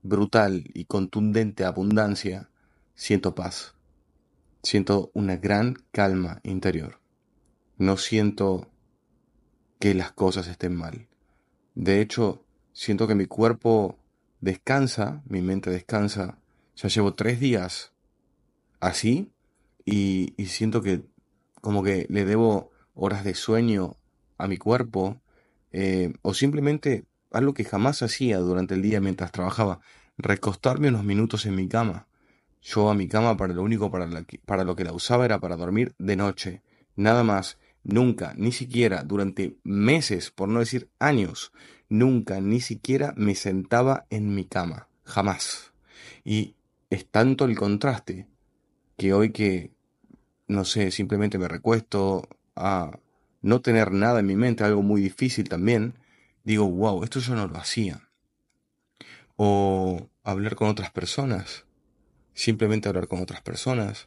brutal 0.02 0.64
y 0.74 0.84
contundente 0.84 1.64
abundancia, 1.64 2.50
siento 2.94 3.34
paz. 3.34 3.74
Siento 4.70 5.10
una 5.14 5.38
gran 5.38 5.76
calma 5.92 6.40
interior. 6.42 7.00
No 7.78 7.96
siento 7.96 8.70
que 9.78 9.94
las 9.94 10.12
cosas 10.12 10.46
estén 10.46 10.76
mal. 10.76 11.08
De 11.74 12.02
hecho, 12.02 12.44
siento 12.74 13.08
que 13.08 13.14
mi 13.14 13.24
cuerpo 13.24 13.98
descansa, 14.42 15.22
mi 15.26 15.40
mente 15.40 15.70
descansa. 15.70 16.36
Ya 16.76 16.90
llevo 16.90 17.14
tres 17.14 17.40
días 17.40 17.94
así 18.78 19.32
y, 19.86 20.34
siento 20.44 20.82
que 20.82 21.00
como 21.62 21.82
que 21.82 22.04
le 22.10 22.26
debo 22.26 22.70
horas 22.94 23.24
de 23.24 23.34
sueño 23.34 23.96
a 24.36 24.48
mi 24.48 24.58
cuerpo, 24.58 25.18
eh, 25.72 26.12
o 26.20 26.34
simplemente 26.34 27.06
algo 27.30 27.54
que 27.54 27.64
jamás 27.64 28.02
hacía 28.02 28.36
durante 28.36 28.74
el 28.74 28.82
día 28.82 29.00
mientras 29.00 29.32
trabajaba, 29.32 29.80
recostarme 30.18 30.88
unos 30.88 31.04
minutos 31.04 31.46
en 31.46 31.54
mi 31.54 31.68
cama. 31.68 32.07
Yo 32.68 32.90
a 32.90 32.94
mi 32.94 33.08
cama 33.08 33.34
para 33.38 33.54
lo 33.54 33.62
único 33.62 33.90
para, 33.90 34.06
lo 34.64 34.76
que 34.76 34.84
la 34.84 34.92
usaba 34.92 35.24
era 35.24 35.40
para 35.40 35.56
dormir 35.56 35.94
de 35.96 36.16
noche, 36.16 36.62
nada 36.96 37.24
más, 37.24 37.56
nunca, 37.82 38.34
ni 38.36 38.52
siquiera 38.52 39.04
durante 39.04 39.56
meses, 39.64 40.30
por 40.30 40.50
no 40.50 40.58
decir 40.58 40.90
años, 40.98 41.50
nunca, 41.88 42.42
ni 42.42 42.60
siquiera 42.60 43.14
me 43.16 43.34
sentaba 43.34 44.04
en 44.10 44.34
mi 44.34 44.44
cama, 44.44 44.88
jamás. 45.04 45.72
Y 46.24 46.56
es 46.90 47.06
tanto 47.06 47.46
el 47.46 47.56
contraste 47.56 48.28
que 48.98 49.14
hoy 49.14 49.32
que, 49.32 49.72
no 50.46 50.66
sé, 50.66 50.90
simplemente 50.90 51.38
me 51.38 51.48
recuesto 51.48 52.28
a 52.54 52.98
no 53.40 53.62
tener 53.62 53.92
nada 53.92 54.20
en 54.20 54.26
mi 54.26 54.36
mente, 54.36 54.64
algo 54.64 54.82
muy 54.82 55.00
difícil 55.00 55.48
también, 55.48 55.94
digo, 56.44 56.68
wow, 56.70 57.02
esto 57.02 57.20
yo 57.20 57.34
no 57.34 57.46
lo 57.46 57.56
hacía. 57.56 58.10
O 59.36 60.10
hablar 60.22 60.54
con 60.54 60.68
otras 60.68 60.90
personas, 60.90 61.64
simplemente 62.38 62.88
hablar 62.88 63.08
con 63.08 63.20
otras 63.20 63.42
personas, 63.42 64.06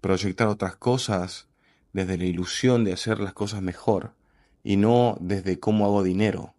proyectar 0.00 0.46
otras 0.46 0.76
cosas 0.76 1.48
desde 1.92 2.16
la 2.16 2.24
ilusión 2.24 2.84
de 2.84 2.92
hacer 2.92 3.18
las 3.18 3.32
cosas 3.32 3.60
mejor 3.60 4.14
y 4.62 4.76
no 4.76 5.18
desde 5.20 5.58
cómo 5.58 5.84
hago 5.84 6.04
dinero, 6.04 6.54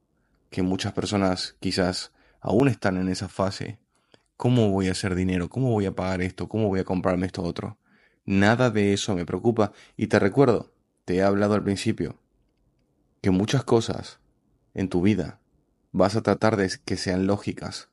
que 0.49 0.63
muchas 0.63 0.91
personas 0.91 1.55
quizás 1.61 2.11
aún 2.41 2.67
están 2.67 2.97
en 2.97 3.07
esa 3.07 3.29
fase. 3.29 3.79
¿Cómo 4.35 4.69
voy 4.69 4.89
a 4.89 4.91
hacer 4.91 5.15
dinero? 5.15 5.47
¿Cómo 5.47 5.71
voy 5.71 5.85
a 5.85 5.95
pagar 5.95 6.21
esto? 6.21 6.49
¿Cómo 6.49 6.67
voy 6.67 6.81
a 6.81 6.83
comprarme 6.83 7.25
esto 7.25 7.41
otro? 7.41 7.77
Nada 8.25 8.69
de 8.69 8.91
eso 8.91 9.15
me 9.15 9.25
preocupa. 9.25 9.71
Y 9.95 10.07
te 10.07 10.19
recuerdo, 10.19 10.73
te 11.05 11.15
he 11.15 11.23
hablado 11.23 11.53
al 11.53 11.63
principio, 11.63 12.19
que 13.21 13.31
muchas 13.31 13.63
cosas 13.63 14.19
en 14.73 14.89
tu 14.89 15.01
vida 15.01 15.39
vas 15.93 16.17
a 16.17 16.21
tratar 16.21 16.57
de 16.57 16.69
que 16.83 16.97
sean 16.97 17.27
lógicas. 17.27 17.87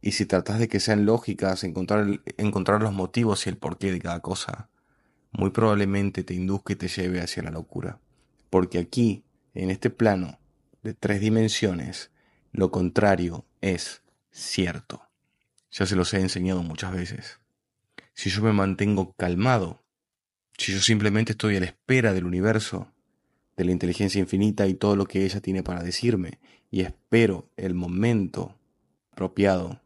Y 0.00 0.12
si 0.12 0.26
tratas 0.26 0.58
de 0.58 0.68
que 0.68 0.80
sean 0.80 1.04
lógicas, 1.04 1.64
encontrar, 1.64 2.20
encontrar 2.38 2.82
los 2.82 2.92
motivos 2.92 3.46
y 3.46 3.50
el 3.50 3.56
porqué 3.56 3.92
de 3.92 4.00
cada 4.00 4.20
cosa, 4.20 4.70
muy 5.32 5.50
probablemente 5.50 6.24
te 6.24 6.34
induzca 6.34 6.72
y 6.72 6.76
te 6.76 6.88
lleve 6.88 7.20
hacia 7.20 7.42
la 7.42 7.50
locura. 7.50 8.00
Porque 8.48 8.78
aquí, 8.78 9.24
en 9.54 9.70
este 9.70 9.90
plano 9.90 10.38
de 10.82 10.94
tres 10.94 11.20
dimensiones, 11.20 12.10
lo 12.52 12.70
contrario 12.70 13.44
es 13.60 14.02
cierto. 14.30 15.02
Ya 15.70 15.86
se 15.86 15.96
los 15.96 16.12
he 16.14 16.20
enseñado 16.20 16.62
muchas 16.62 16.92
veces 16.92 17.40
si 18.20 18.28
yo 18.28 18.42
me 18.42 18.52
mantengo 18.52 19.14
calmado, 19.14 19.82
si 20.58 20.72
yo 20.72 20.80
simplemente 20.80 21.32
estoy 21.32 21.56
a 21.56 21.60
la 21.60 21.64
espera 21.64 22.12
del 22.12 22.26
universo, 22.26 22.92
de 23.56 23.64
la 23.64 23.72
inteligencia 23.72 24.20
infinita 24.20 24.66
y 24.66 24.74
todo 24.74 24.94
lo 24.94 25.06
que 25.06 25.24
ella 25.24 25.40
tiene 25.40 25.62
para 25.62 25.82
decirme, 25.82 26.38
y 26.70 26.82
espero 26.82 27.48
el 27.56 27.72
momento 27.72 28.58
apropiado, 29.12 29.80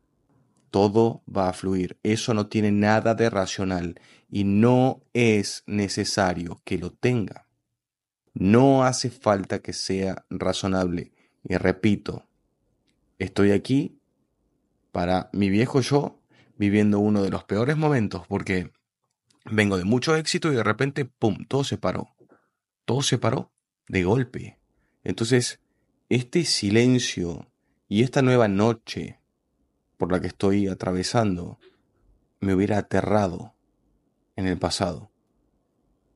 todo 0.74 1.22
va 1.24 1.48
a 1.48 1.52
fluir. 1.52 2.00
Eso 2.02 2.34
no 2.34 2.48
tiene 2.48 2.72
nada 2.72 3.14
de 3.14 3.30
racional 3.30 4.00
y 4.28 4.42
no 4.42 5.04
es 5.12 5.62
necesario 5.68 6.62
que 6.64 6.78
lo 6.78 6.90
tenga. 6.90 7.46
No 8.32 8.82
hace 8.82 9.08
falta 9.08 9.60
que 9.60 9.72
sea 9.72 10.26
razonable. 10.30 11.12
Y 11.44 11.54
repito, 11.58 12.26
estoy 13.20 13.52
aquí 13.52 14.00
para 14.90 15.30
mi 15.32 15.48
viejo 15.48 15.80
yo 15.80 16.18
viviendo 16.56 16.98
uno 16.98 17.22
de 17.22 17.30
los 17.30 17.44
peores 17.44 17.76
momentos 17.76 18.26
porque 18.26 18.72
vengo 19.44 19.78
de 19.78 19.84
mucho 19.84 20.16
éxito 20.16 20.52
y 20.52 20.56
de 20.56 20.64
repente, 20.64 21.04
¡pum!, 21.04 21.44
todo 21.46 21.62
se 21.62 21.78
paró. 21.78 22.16
Todo 22.84 23.02
se 23.02 23.18
paró 23.18 23.52
de 23.86 24.02
golpe. 24.02 24.58
Entonces, 25.04 25.60
este 26.08 26.44
silencio 26.44 27.48
y 27.86 28.02
esta 28.02 28.22
nueva 28.22 28.48
noche 28.48 29.20
por 29.96 30.12
la 30.12 30.20
que 30.20 30.26
estoy 30.28 30.68
atravesando 30.68 31.58
me 32.40 32.54
hubiera 32.54 32.78
aterrado 32.78 33.54
en 34.36 34.46
el 34.46 34.58
pasado. 34.58 35.10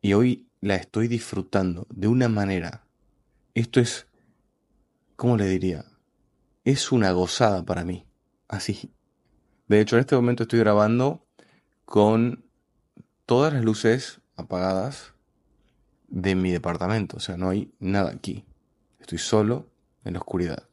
Y 0.00 0.12
hoy 0.12 0.48
la 0.60 0.76
estoy 0.76 1.08
disfrutando 1.08 1.86
de 1.90 2.08
una 2.08 2.28
manera. 2.28 2.84
Esto 3.54 3.80
es, 3.80 4.06
¿cómo 5.16 5.36
le 5.36 5.46
diría? 5.46 5.84
Es 6.64 6.92
una 6.92 7.12
gozada 7.12 7.64
para 7.64 7.84
mí. 7.84 8.06
Así. 8.48 8.92
De 9.66 9.80
hecho, 9.80 9.96
en 9.96 10.00
este 10.00 10.16
momento 10.16 10.44
estoy 10.44 10.60
grabando 10.60 11.26
con 11.84 12.44
todas 13.26 13.52
las 13.52 13.64
luces 13.64 14.20
apagadas 14.36 15.14
de 16.08 16.34
mi 16.34 16.50
departamento. 16.50 17.18
O 17.18 17.20
sea, 17.20 17.36
no 17.36 17.50
hay 17.50 17.72
nada 17.78 18.10
aquí. 18.10 18.44
Estoy 19.00 19.18
solo 19.18 19.68
en 20.04 20.14
la 20.14 20.20
oscuridad. 20.20 20.68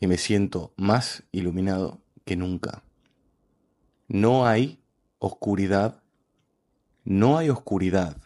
Y 0.00 0.06
me 0.08 0.18
siento 0.18 0.72
más 0.76 1.22
iluminado 1.30 2.01
que 2.24 2.36
nunca. 2.36 2.82
No 4.08 4.46
hay 4.46 4.78
oscuridad. 5.18 6.02
No 7.04 7.38
hay 7.38 7.50
oscuridad 7.50 8.16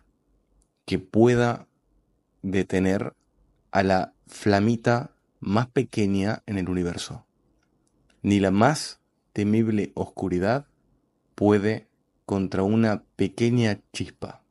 que 0.85 0.99
pueda 0.99 1.67
detener 2.43 3.15
a 3.71 3.83
la 3.83 4.15
flamita 4.27 5.11
más 5.41 5.69
pequeña 5.69 6.43
en 6.47 6.59
el 6.59 6.69
universo. 6.69 7.25
Ni 8.23 8.41
la 8.41 8.51
más 8.51 9.01
temible 9.33 9.93
oscuridad 9.95 10.67
puede 11.35 11.87
contra 12.25 12.63
una 12.63 13.05
pequeña 13.17 13.81
chispa. 13.93 14.43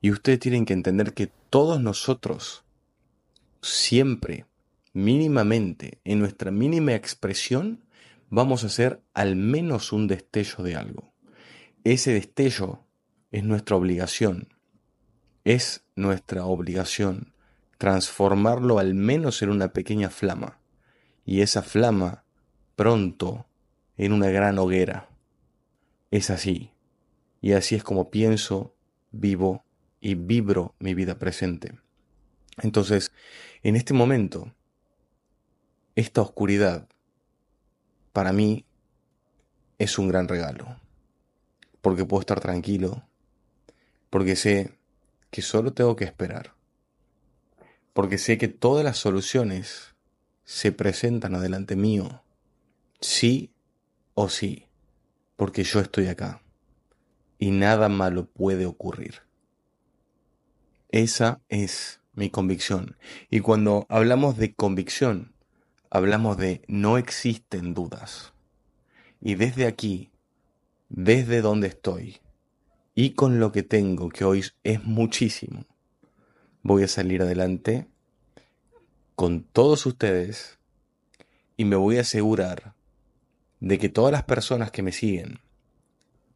Y 0.00 0.10
ustedes 0.10 0.40
tienen 0.40 0.64
que 0.64 0.72
entender 0.72 1.14
que 1.14 1.30
todos 1.48 1.80
nosotros, 1.80 2.64
siempre, 3.60 4.46
mínimamente, 4.92 6.00
en 6.04 6.18
nuestra 6.18 6.50
mínima 6.50 6.94
expresión, 6.94 7.84
vamos 8.32 8.64
a 8.64 8.68
hacer 8.68 9.02
al 9.12 9.36
menos 9.36 9.92
un 9.92 10.08
destello 10.08 10.64
de 10.64 10.74
algo. 10.74 11.12
Ese 11.84 12.14
destello 12.14 12.82
es 13.30 13.44
nuestra 13.44 13.76
obligación. 13.76 14.48
Es 15.44 15.84
nuestra 15.96 16.46
obligación 16.46 17.34
transformarlo 17.76 18.78
al 18.78 18.94
menos 18.94 19.42
en 19.42 19.50
una 19.50 19.74
pequeña 19.74 20.08
flama. 20.08 20.60
Y 21.26 21.42
esa 21.42 21.62
flama 21.62 22.24
pronto 22.74 23.46
en 23.98 24.14
una 24.14 24.30
gran 24.30 24.58
hoguera. 24.58 25.10
Es 26.10 26.30
así. 26.30 26.70
Y 27.42 27.52
así 27.52 27.74
es 27.74 27.84
como 27.84 28.10
pienso, 28.10 28.74
vivo 29.10 29.62
y 30.00 30.14
vibro 30.14 30.74
mi 30.78 30.94
vida 30.94 31.18
presente. 31.18 31.78
Entonces, 32.62 33.12
en 33.62 33.76
este 33.76 33.92
momento, 33.92 34.54
esta 35.96 36.22
oscuridad, 36.22 36.88
para 38.12 38.32
mí, 38.32 38.64
es 39.78 39.98
un 39.98 40.08
gran 40.08 40.28
regalo. 40.28 40.76
Porque 41.80 42.04
puedo 42.04 42.20
estar 42.20 42.40
tranquilo, 42.40 43.02
porque 44.10 44.36
sé 44.36 44.78
que 45.30 45.42
solo 45.42 45.72
tengo 45.72 45.96
que 45.96 46.04
esperar, 46.04 46.54
porque 47.92 48.18
sé 48.18 48.38
que 48.38 48.48
todas 48.48 48.84
las 48.84 48.98
soluciones 48.98 49.94
se 50.44 50.70
presentan 50.70 51.34
adelante 51.34 51.74
mío, 51.74 52.22
sí 53.00 53.52
o 54.14 54.28
sí, 54.28 54.68
porque 55.36 55.64
yo 55.64 55.80
estoy 55.80 56.06
acá 56.06 56.42
y 57.38 57.50
nada 57.50 57.88
malo 57.88 58.26
puede 58.26 58.66
ocurrir. 58.66 59.22
Esa 60.90 61.40
es 61.48 62.00
mi 62.12 62.30
convicción. 62.30 62.96
Y 63.30 63.40
cuando 63.40 63.86
hablamos 63.88 64.36
de 64.36 64.54
convicción, 64.54 65.31
hablamos 65.94 66.38
de 66.38 66.62
no 66.68 66.96
existen 66.96 67.74
dudas. 67.74 68.32
Y 69.20 69.34
desde 69.34 69.66
aquí, 69.66 70.10
desde 70.88 71.42
donde 71.42 71.68
estoy, 71.68 72.20
y 72.94 73.10
con 73.10 73.40
lo 73.40 73.52
que 73.52 73.62
tengo, 73.62 74.08
que 74.08 74.24
hoy 74.24 74.42
es 74.64 74.84
muchísimo, 74.84 75.66
voy 76.62 76.84
a 76.84 76.88
salir 76.88 77.20
adelante 77.20 77.88
con 79.16 79.42
todos 79.42 79.84
ustedes 79.84 80.58
y 81.58 81.66
me 81.66 81.76
voy 81.76 81.98
a 81.98 82.02
asegurar 82.02 82.72
de 83.60 83.78
que 83.78 83.90
todas 83.90 84.12
las 84.12 84.24
personas 84.24 84.70
que 84.70 84.82
me 84.82 84.92
siguen, 84.92 85.40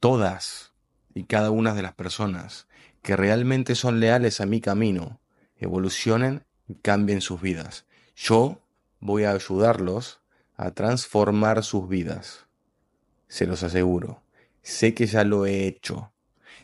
todas 0.00 0.74
y 1.14 1.24
cada 1.24 1.50
una 1.50 1.72
de 1.72 1.80
las 1.80 1.94
personas 1.94 2.68
que 3.00 3.16
realmente 3.16 3.74
son 3.74 4.00
leales 4.00 4.42
a 4.42 4.46
mi 4.46 4.60
camino, 4.60 5.18
evolucionen 5.56 6.44
y 6.68 6.74
cambien 6.74 7.22
sus 7.22 7.40
vidas. 7.40 7.86
Yo 8.14 8.60
voy 9.06 9.24
a 9.24 9.30
ayudarlos 9.30 10.20
a 10.56 10.72
transformar 10.72 11.62
sus 11.64 11.88
vidas. 11.88 12.46
Se 13.28 13.46
los 13.46 13.62
aseguro. 13.62 14.22
Sé 14.62 14.94
que 14.94 15.06
ya 15.06 15.24
lo 15.24 15.46
he 15.46 15.66
hecho. 15.66 16.12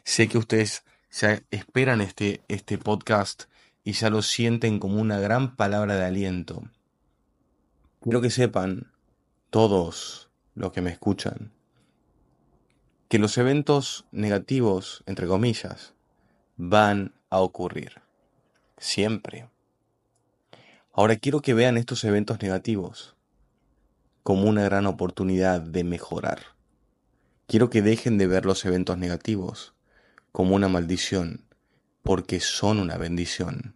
Sé 0.04 0.28
que 0.28 0.38
ustedes 0.38 0.84
ya 1.10 1.40
esperan 1.50 2.00
este, 2.00 2.42
este 2.48 2.78
podcast 2.78 3.44
y 3.84 3.92
ya 3.92 4.10
lo 4.10 4.22
sienten 4.22 4.80
como 4.80 5.00
una 5.00 5.20
gran 5.20 5.54
palabra 5.56 5.94
de 5.94 6.04
aliento. 6.04 6.62
Quiero 8.00 8.20
que 8.20 8.30
sepan, 8.30 8.92
todos 9.50 10.28
los 10.54 10.72
que 10.72 10.80
me 10.80 10.90
escuchan, 10.90 11.52
que 13.08 13.18
los 13.18 13.38
eventos 13.38 14.06
negativos, 14.10 15.04
entre 15.06 15.28
comillas, 15.28 15.94
van 16.56 17.14
a 17.30 17.40
ocurrir. 17.40 18.02
Siempre. 18.78 19.51
Ahora 20.94 21.16
quiero 21.16 21.40
que 21.40 21.54
vean 21.54 21.78
estos 21.78 22.04
eventos 22.04 22.42
negativos 22.42 23.16
como 24.22 24.42
una 24.42 24.62
gran 24.64 24.84
oportunidad 24.84 25.62
de 25.62 25.84
mejorar. 25.84 26.42
Quiero 27.46 27.70
que 27.70 27.80
dejen 27.80 28.18
de 28.18 28.26
ver 28.26 28.44
los 28.44 28.62
eventos 28.66 28.98
negativos 28.98 29.72
como 30.32 30.54
una 30.54 30.68
maldición, 30.68 31.46
porque 32.02 32.40
son 32.40 32.78
una 32.78 32.98
bendición. 32.98 33.74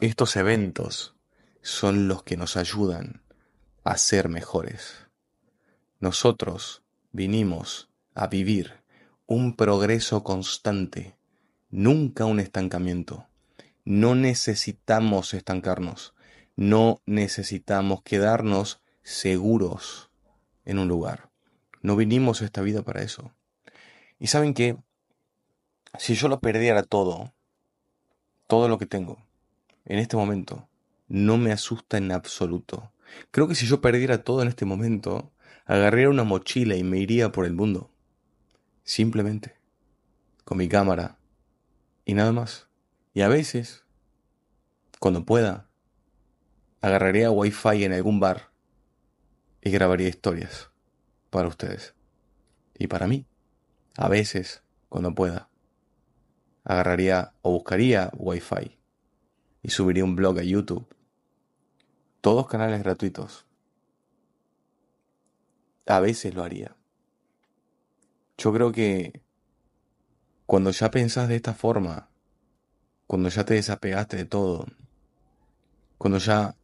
Estos 0.00 0.36
eventos 0.36 1.14
son 1.62 2.06
los 2.06 2.22
que 2.22 2.36
nos 2.36 2.58
ayudan 2.58 3.22
a 3.82 3.96
ser 3.96 4.28
mejores. 4.28 5.08
Nosotros 6.00 6.82
vinimos 7.12 7.88
a 8.14 8.26
vivir 8.26 8.74
un 9.26 9.56
progreso 9.56 10.22
constante, 10.22 11.16
nunca 11.70 12.26
un 12.26 12.40
estancamiento. 12.40 13.26
No 13.86 14.14
necesitamos 14.14 15.32
estancarnos, 15.32 16.12
no 16.56 17.02
necesitamos 17.06 18.02
quedarnos 18.02 18.80
seguros 19.02 20.10
en 20.64 20.78
un 20.78 20.88
lugar. 20.88 21.30
No 21.82 21.96
vinimos 21.96 22.42
a 22.42 22.46
esta 22.46 22.62
vida 22.62 22.82
para 22.82 23.02
eso. 23.02 23.32
Y 24.18 24.26
saben 24.28 24.54
que 24.54 24.76
si 25.98 26.14
yo 26.14 26.28
lo 26.28 26.40
perdiera 26.40 26.82
todo, 26.82 27.32
todo 28.46 28.68
lo 28.68 28.78
que 28.78 28.86
tengo, 28.86 29.18
en 29.84 29.98
este 29.98 30.16
momento, 30.16 30.68
no 31.08 31.36
me 31.36 31.52
asusta 31.52 31.98
en 31.98 32.10
absoluto. 32.10 32.92
Creo 33.30 33.46
que 33.46 33.54
si 33.54 33.66
yo 33.66 33.80
perdiera 33.80 34.24
todo 34.24 34.42
en 34.42 34.48
este 34.48 34.64
momento, 34.64 35.30
agarraría 35.66 36.08
una 36.08 36.24
mochila 36.24 36.76
y 36.76 36.82
me 36.82 36.98
iría 36.98 37.30
por 37.30 37.46
el 37.46 37.52
mundo. 37.52 37.90
Simplemente. 38.82 39.56
Con 40.44 40.58
mi 40.58 40.68
cámara. 40.68 41.18
Y 42.04 42.14
nada 42.14 42.32
más. 42.32 42.68
Y 43.14 43.20
a 43.20 43.28
veces, 43.28 43.84
cuando 44.98 45.24
pueda, 45.24 45.68
agarraría 46.80 47.30
wifi 47.30 47.84
en 47.84 47.92
algún 47.92 48.20
bar 48.20 48.50
y 49.62 49.70
grabaría 49.70 50.08
historias 50.08 50.70
para 51.30 51.48
ustedes. 51.48 51.94
Y 52.78 52.86
para 52.86 53.06
mí. 53.06 53.26
A 53.96 54.08
veces, 54.08 54.62
cuando 54.88 55.14
pueda 55.14 55.48
agarraría 56.66 57.32
o 57.42 57.52
buscaría 57.52 58.10
Wi-Fi 58.16 58.76
y 59.62 59.70
subiría 59.70 60.04
un 60.04 60.16
blog 60.16 60.40
a 60.40 60.42
YouTube. 60.42 60.86
Todos 62.20 62.48
canales 62.48 62.82
gratuitos. 62.82 63.46
A 65.86 66.00
veces 66.00 66.34
lo 66.34 66.42
haría. 66.42 66.74
Yo 68.36 68.52
creo 68.52 68.72
que 68.72 69.22
cuando 70.44 70.72
ya 70.72 70.90
pensás 70.90 71.28
de 71.28 71.36
esta 71.36 71.54
forma, 71.54 72.10
cuando 73.06 73.28
ya 73.28 73.44
te 73.44 73.54
desapegaste 73.54 74.16
de 74.16 74.24
todo, 74.24 74.66
cuando 75.98 76.18
ya 76.18 76.56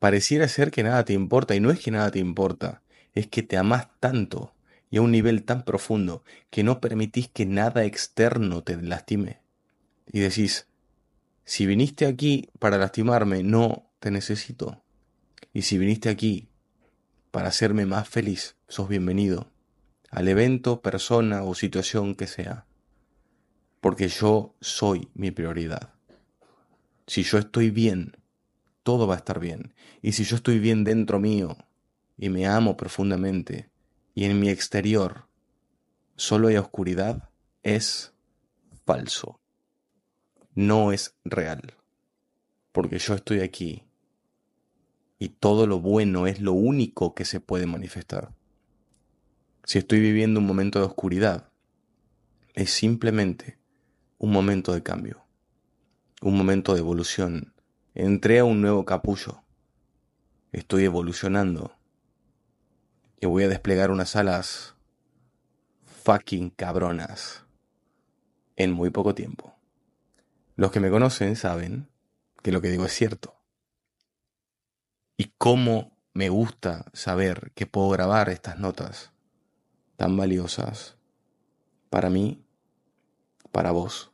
pareciera 0.00 0.48
ser 0.48 0.72
que 0.72 0.82
nada 0.82 1.04
te 1.04 1.12
importa, 1.12 1.54
y 1.54 1.60
no 1.60 1.70
es 1.70 1.78
que 1.78 1.92
nada 1.92 2.10
te 2.10 2.18
importa, 2.18 2.82
es 3.14 3.28
que 3.28 3.44
te 3.44 3.56
amás 3.56 3.86
tanto 4.00 4.52
y 4.90 4.96
a 4.96 5.02
un 5.02 5.12
nivel 5.12 5.44
tan 5.44 5.64
profundo 5.64 6.24
que 6.50 6.64
no 6.64 6.80
permitís 6.80 7.28
que 7.28 7.46
nada 7.46 7.84
externo 7.84 8.64
te 8.64 8.80
lastime. 8.82 9.38
Y 10.10 10.18
decís, 10.18 10.66
si 11.44 11.66
viniste 11.66 12.06
aquí 12.06 12.50
para 12.58 12.78
lastimarme, 12.78 13.44
no 13.44 13.88
te 14.00 14.10
necesito. 14.10 14.82
Y 15.52 15.62
si 15.62 15.78
viniste 15.78 16.08
aquí 16.08 16.48
para 17.30 17.48
hacerme 17.48 17.86
más 17.86 18.08
feliz, 18.08 18.56
sos 18.66 18.88
bienvenido 18.88 19.48
al 20.10 20.26
evento, 20.26 20.80
persona 20.80 21.44
o 21.44 21.54
situación 21.54 22.16
que 22.16 22.26
sea. 22.26 22.66
Porque 23.80 24.08
yo 24.08 24.54
soy 24.60 25.08
mi 25.14 25.30
prioridad. 25.30 25.94
Si 27.06 27.22
yo 27.22 27.38
estoy 27.38 27.70
bien, 27.70 28.16
todo 28.90 29.06
va 29.06 29.14
a 29.14 29.18
estar 29.18 29.38
bien. 29.38 29.72
Y 30.02 30.10
si 30.10 30.24
yo 30.24 30.34
estoy 30.34 30.58
bien 30.58 30.82
dentro 30.82 31.20
mío 31.20 31.56
y 32.18 32.28
me 32.28 32.48
amo 32.48 32.76
profundamente, 32.76 33.70
y 34.16 34.24
en 34.24 34.40
mi 34.40 34.48
exterior 34.48 35.28
solo 36.16 36.48
hay 36.48 36.56
oscuridad, 36.56 37.30
es 37.62 38.12
falso. 38.84 39.38
No 40.56 40.90
es 40.90 41.14
real. 41.24 41.76
Porque 42.72 42.98
yo 42.98 43.14
estoy 43.14 43.42
aquí 43.42 43.84
y 45.20 45.28
todo 45.28 45.68
lo 45.68 45.78
bueno 45.78 46.26
es 46.26 46.40
lo 46.40 46.52
único 46.52 47.14
que 47.14 47.24
se 47.24 47.38
puede 47.38 47.66
manifestar. 47.66 48.34
Si 49.62 49.78
estoy 49.78 50.00
viviendo 50.00 50.40
un 50.40 50.46
momento 50.46 50.80
de 50.80 50.86
oscuridad, 50.86 51.48
es 52.54 52.70
simplemente 52.70 53.56
un 54.18 54.32
momento 54.32 54.72
de 54.72 54.82
cambio, 54.82 55.22
un 56.22 56.36
momento 56.36 56.74
de 56.74 56.80
evolución. 56.80 57.54
Entré 57.94 58.38
a 58.38 58.44
un 58.44 58.60
nuevo 58.60 58.84
capullo. 58.84 59.42
Estoy 60.52 60.84
evolucionando 60.84 61.76
y 63.20 63.26
voy 63.26 63.42
a 63.42 63.48
desplegar 63.48 63.90
unas 63.90 64.14
alas 64.14 64.76
fucking 66.04 66.50
cabronas 66.50 67.44
en 68.54 68.70
muy 68.70 68.90
poco 68.90 69.16
tiempo. 69.16 69.56
Los 70.54 70.70
que 70.70 70.78
me 70.78 70.88
conocen 70.88 71.34
saben 71.34 71.88
que 72.44 72.52
lo 72.52 72.60
que 72.60 72.70
digo 72.70 72.84
es 72.84 72.92
cierto. 72.92 73.34
Y 75.16 75.32
cómo 75.36 75.98
me 76.14 76.28
gusta 76.28 76.86
saber 76.92 77.50
que 77.56 77.66
puedo 77.66 77.88
grabar 77.88 78.28
estas 78.28 78.60
notas 78.60 79.10
tan 79.96 80.16
valiosas 80.16 80.96
para 81.88 82.08
mí, 82.08 82.44
para 83.50 83.72
vos 83.72 84.12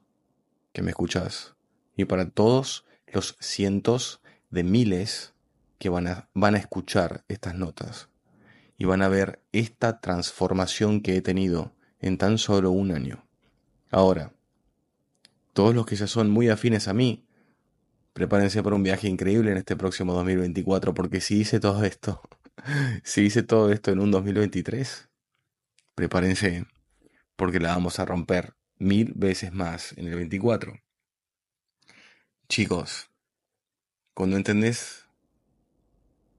que 0.72 0.80
me 0.80 0.92
escuchas 0.92 1.56
y 1.94 2.06
para 2.06 2.30
todos 2.30 2.85
los 3.16 3.34
cientos 3.40 4.20
de 4.50 4.62
miles 4.62 5.32
que 5.78 5.88
van 5.88 6.06
a, 6.06 6.28
van 6.34 6.54
a 6.54 6.58
escuchar 6.58 7.24
estas 7.28 7.54
notas 7.54 8.10
y 8.76 8.84
van 8.84 9.00
a 9.00 9.08
ver 9.08 9.40
esta 9.52 10.00
transformación 10.00 11.00
que 11.00 11.16
he 11.16 11.22
tenido 11.22 11.72
en 11.98 12.18
tan 12.18 12.36
solo 12.36 12.70
un 12.72 12.92
año. 12.92 13.26
Ahora, 13.90 14.34
todos 15.54 15.74
los 15.74 15.86
que 15.86 15.96
ya 15.96 16.06
son 16.06 16.28
muy 16.28 16.50
afines 16.50 16.88
a 16.88 16.92
mí, 16.92 17.24
prepárense 18.12 18.62
para 18.62 18.76
un 18.76 18.82
viaje 18.82 19.08
increíble 19.08 19.50
en 19.50 19.56
este 19.56 19.76
próximo 19.76 20.12
2024, 20.12 20.92
porque 20.92 21.22
si 21.22 21.40
hice 21.40 21.58
todo 21.58 21.84
esto, 21.84 22.20
si 23.02 23.22
hice 23.22 23.42
todo 23.42 23.72
esto 23.72 23.92
en 23.92 24.00
un 24.00 24.10
2023, 24.10 25.08
prepárense, 25.94 26.66
porque 27.34 27.60
la 27.60 27.68
vamos 27.68 27.98
a 27.98 28.04
romper 28.04 28.52
mil 28.78 29.14
veces 29.16 29.54
más 29.54 29.94
en 29.96 30.08
el 30.08 30.16
24. 30.16 30.85
Chicos, 32.48 33.10
cuando 34.14 34.36
entendés 34.36 35.04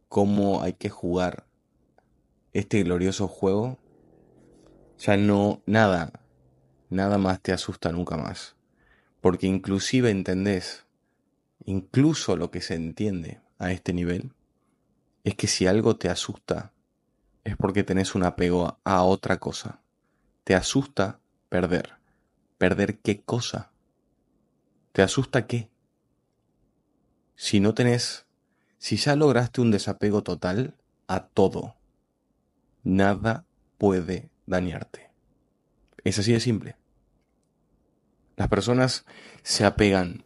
cómo 0.07 0.63
hay 0.63 0.71
que 0.71 0.89
jugar 0.89 1.45
este 2.53 2.81
glorioso 2.81 3.27
juego, 3.27 3.77
ya 4.97 5.17
no, 5.17 5.61
nada, 5.65 6.13
nada 6.89 7.17
más 7.17 7.41
te 7.41 7.51
asusta 7.51 7.91
nunca 7.91 8.15
más. 8.15 8.55
Porque 9.19 9.47
inclusive 9.47 10.09
entendés, 10.09 10.85
incluso 11.65 12.37
lo 12.37 12.51
que 12.51 12.61
se 12.61 12.75
entiende 12.75 13.41
a 13.59 13.73
este 13.73 13.91
nivel, 13.91 14.31
es 15.25 15.35
que 15.35 15.47
si 15.47 15.67
algo 15.67 15.97
te 15.97 16.09
asusta, 16.09 16.71
es 17.43 17.57
porque 17.57 17.83
tenés 17.83 18.15
un 18.15 18.23
apego 18.23 18.79
a 18.85 19.03
otra 19.03 19.39
cosa. 19.39 19.81
Te 20.45 20.55
asusta 20.55 21.19
perder. 21.49 21.97
¿Perder 22.57 22.99
qué 22.99 23.21
cosa? 23.21 23.71
¿Te 24.93 25.01
asusta 25.01 25.47
qué? 25.47 25.69
Si 27.37 27.59
no 27.59 27.75
tenés, 27.75 28.25
si 28.79 28.97
ya 28.97 29.15
lograste 29.15 29.61
un 29.61 29.69
desapego 29.69 30.23
total 30.23 30.75
a 31.07 31.27
todo, 31.27 31.75
nada 32.83 33.45
puede 33.77 34.31
dañarte. 34.47 35.11
Es 36.03 36.17
así 36.17 36.33
de 36.33 36.39
simple. 36.39 36.75
Las 38.35 38.47
personas 38.47 39.05
se 39.43 39.65
apegan 39.65 40.23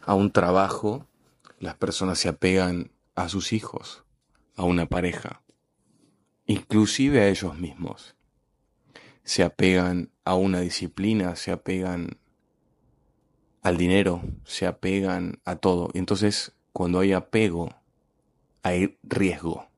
a 0.00 0.14
un 0.14 0.30
trabajo, 0.30 1.08
las 1.58 1.74
personas 1.74 2.20
se 2.20 2.28
apegan 2.28 2.92
a 3.16 3.28
sus 3.28 3.52
hijos, 3.52 4.04
a 4.54 4.62
una 4.62 4.86
pareja, 4.86 5.42
inclusive 6.46 7.20
a 7.20 7.28
ellos 7.28 7.58
mismos. 7.58 8.14
Se 9.24 9.42
apegan 9.42 10.12
a 10.24 10.34
una 10.34 10.60
disciplina, 10.60 11.34
se 11.34 11.50
apegan 11.50 12.18
al 13.62 13.76
dinero, 13.76 14.22
se 14.44 14.66
apegan 14.66 15.40
a 15.44 15.56
todo. 15.56 15.90
Y 15.94 15.98
entonces, 15.98 16.52
cuando 16.72 17.00
hay 17.00 17.12
apego, 17.12 17.74
hay 18.62 18.98
riesgo. 19.02 19.68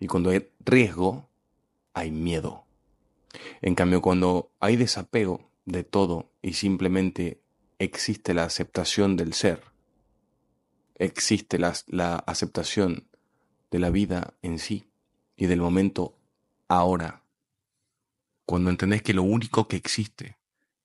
Y 0.00 0.06
cuando 0.06 0.30
hay 0.30 0.48
riesgo, 0.64 1.28
hay 1.92 2.10
miedo. 2.10 2.64
En 3.60 3.74
cambio, 3.74 4.00
cuando 4.00 4.50
hay 4.60 4.76
desapego 4.76 5.50
de 5.64 5.84
todo 5.84 6.30
y 6.42 6.54
simplemente 6.54 7.40
existe 7.78 8.34
la 8.34 8.44
aceptación 8.44 9.16
del 9.16 9.34
ser, 9.34 9.62
existe 10.94 11.58
la, 11.58 12.16
aceptación 12.26 13.08
de 13.70 13.78
la 13.78 13.90
vida 13.90 14.34
en 14.42 14.58
sí 14.58 14.88
y 15.36 15.46
del 15.46 15.60
momento 15.60 16.16
ahora. 16.68 17.22
Cuando 18.46 18.70
entendés 18.70 19.02
que 19.02 19.14
lo 19.14 19.22
único 19.22 19.68
que 19.68 19.76
existe 19.76 20.38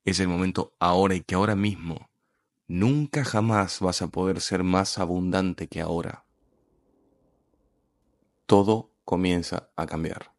es 0.05 0.19
el 0.19 0.27
momento 0.27 0.73
ahora 0.79 1.15
y 1.15 1.21
que 1.21 1.35
ahora 1.35 1.55
mismo 1.55 2.09
Nunca 2.73 3.23
jamás 3.23 3.81
vas 3.81 4.01
a 4.01 4.07
poder 4.07 4.41
ser 4.41 4.63
más 4.63 4.97
abundante 4.97 5.67
que 5.67 5.79
ahora. 5.79 6.25
Todo 8.47 8.95
comienza 9.05 9.69
a 9.75 9.85
cambiar. 9.85 10.33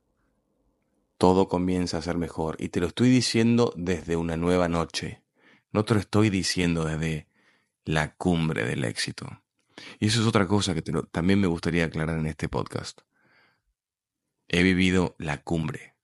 Todo 1.16 1.46
comienza 1.46 1.98
a 1.98 2.02
ser 2.02 2.18
mejor. 2.18 2.56
Y 2.58 2.70
te 2.70 2.80
lo 2.80 2.88
estoy 2.88 3.08
diciendo 3.08 3.72
desde 3.76 4.16
una 4.16 4.36
nueva 4.36 4.66
noche. 4.66 5.22
No 5.70 5.84
te 5.84 5.94
lo 5.94 6.00
estoy 6.00 6.28
diciendo 6.28 6.84
desde 6.84 7.28
la 7.84 8.16
cumbre 8.16 8.64
del 8.64 8.84
éxito. 8.84 9.28
Y 10.00 10.08
eso 10.08 10.20
es 10.20 10.26
otra 10.26 10.48
cosa 10.48 10.74
que 10.74 10.82
también 11.12 11.40
me 11.40 11.46
gustaría 11.46 11.84
aclarar 11.84 12.18
en 12.18 12.26
este 12.26 12.48
podcast. 12.48 13.02
He 14.48 14.64
vivido 14.64 15.14
la 15.18 15.40
cumbre. 15.40 15.94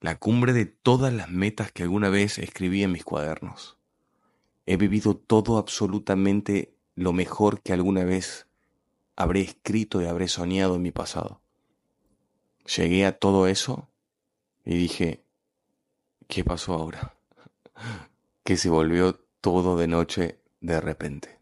La 0.00 0.18
cumbre 0.18 0.52
de 0.52 0.66
todas 0.66 1.12
las 1.12 1.30
metas 1.30 1.70
que 1.70 1.84
alguna 1.84 2.08
vez 2.08 2.38
escribí 2.38 2.82
en 2.82 2.90
mis 2.90 3.04
cuadernos. 3.04 3.75
He 4.66 4.76
vivido 4.76 5.16
todo 5.16 5.58
absolutamente 5.58 6.74
lo 6.96 7.12
mejor 7.12 7.62
que 7.62 7.72
alguna 7.72 8.04
vez 8.04 8.46
habré 9.14 9.40
escrito 9.40 10.02
y 10.02 10.06
habré 10.06 10.28
soñado 10.28 10.76
en 10.76 10.82
mi 10.82 10.90
pasado. 10.90 11.40
Llegué 12.76 13.06
a 13.06 13.18
todo 13.18 13.46
eso 13.46 13.88
y 14.64 14.76
dije, 14.76 15.22
¿qué 16.26 16.42
pasó 16.42 16.74
ahora? 16.74 17.16
que 18.44 18.56
se 18.56 18.68
volvió 18.68 19.20
todo 19.40 19.76
de 19.76 19.86
noche 19.86 20.40
de 20.60 20.80
repente. 20.80 21.38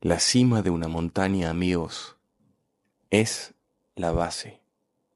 La 0.00 0.20
cima 0.20 0.62
de 0.62 0.70
una 0.70 0.88
montaña, 0.88 1.50
amigos, 1.50 2.16
es 3.10 3.54
la 3.96 4.12
base 4.12 4.60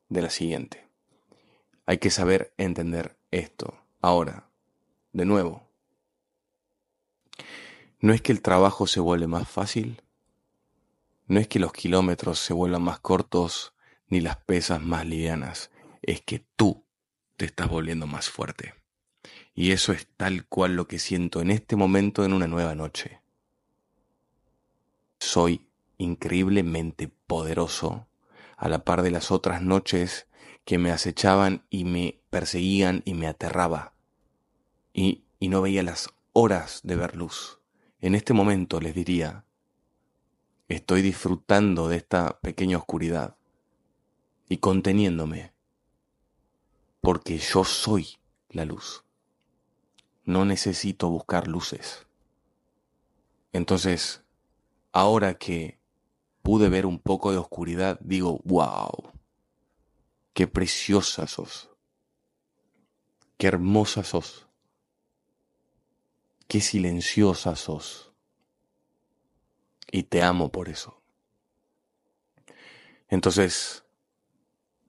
de 0.08 0.22
la 0.22 0.30
siguiente. 0.30 0.88
Hay 1.86 1.98
que 1.98 2.10
saber 2.10 2.52
entender 2.56 3.16
esto. 3.30 3.74
Ahora, 4.00 4.48
de 5.12 5.24
nuevo, 5.24 5.61
no 8.00 8.12
es 8.12 8.20
que 8.20 8.32
el 8.32 8.42
trabajo 8.42 8.86
se 8.86 9.00
vuelve 9.00 9.26
más 9.26 9.48
fácil, 9.48 10.02
no 11.26 11.40
es 11.40 11.48
que 11.48 11.58
los 11.58 11.72
kilómetros 11.72 12.38
se 12.38 12.52
vuelvan 12.52 12.82
más 12.82 12.98
cortos 12.98 13.74
ni 14.08 14.20
las 14.20 14.36
pesas 14.36 14.82
más 14.82 15.06
livianas, 15.06 15.70
es 16.02 16.20
que 16.20 16.44
tú 16.56 16.84
te 17.36 17.46
estás 17.46 17.68
volviendo 17.68 18.06
más 18.06 18.28
fuerte. 18.28 18.74
Y 19.54 19.70
eso 19.70 19.92
es 19.92 20.08
tal 20.16 20.46
cual 20.46 20.76
lo 20.76 20.88
que 20.88 20.98
siento 20.98 21.40
en 21.40 21.50
este 21.50 21.76
momento 21.76 22.24
en 22.24 22.32
una 22.32 22.46
nueva 22.46 22.74
noche. 22.74 23.20
Soy 25.20 25.66
increíblemente 25.98 27.08
poderoso 27.26 28.08
a 28.56 28.68
la 28.68 28.84
par 28.84 29.02
de 29.02 29.10
las 29.10 29.30
otras 29.30 29.62
noches 29.62 30.26
que 30.64 30.78
me 30.78 30.90
acechaban 30.90 31.64
y 31.70 31.84
me 31.84 32.20
perseguían 32.30 33.02
y 33.04 33.14
me 33.14 33.26
aterraba. 33.26 33.94
Y, 34.92 35.24
y 35.38 35.48
no 35.48 35.62
veía 35.62 35.82
las 35.82 36.12
horas 36.32 36.80
de 36.82 36.96
ver 36.96 37.16
luz. 37.16 37.58
En 38.00 38.14
este 38.14 38.32
momento 38.32 38.80
les 38.80 38.94
diría, 38.94 39.44
estoy 40.68 41.02
disfrutando 41.02 41.88
de 41.88 41.96
esta 41.96 42.40
pequeña 42.40 42.78
oscuridad 42.78 43.36
y 44.48 44.58
conteniéndome, 44.58 45.52
porque 47.00 47.38
yo 47.38 47.64
soy 47.64 48.18
la 48.48 48.64
luz. 48.64 49.04
No 50.24 50.44
necesito 50.44 51.10
buscar 51.10 51.48
luces. 51.48 52.06
Entonces, 53.52 54.22
ahora 54.92 55.34
que 55.34 55.78
pude 56.42 56.68
ver 56.68 56.86
un 56.86 56.98
poco 56.98 57.30
de 57.32 57.38
oscuridad, 57.38 57.98
digo, 58.00 58.40
wow, 58.44 59.12
qué 60.32 60.46
preciosa 60.46 61.26
sos, 61.26 61.70
qué 63.36 63.48
hermosa 63.48 64.02
sos 64.02 64.46
qué 66.52 66.60
silenciosa 66.60 67.56
sos. 67.56 68.12
Y 69.90 70.02
te 70.02 70.22
amo 70.22 70.52
por 70.52 70.68
eso. 70.68 71.02
Entonces, 73.08 73.86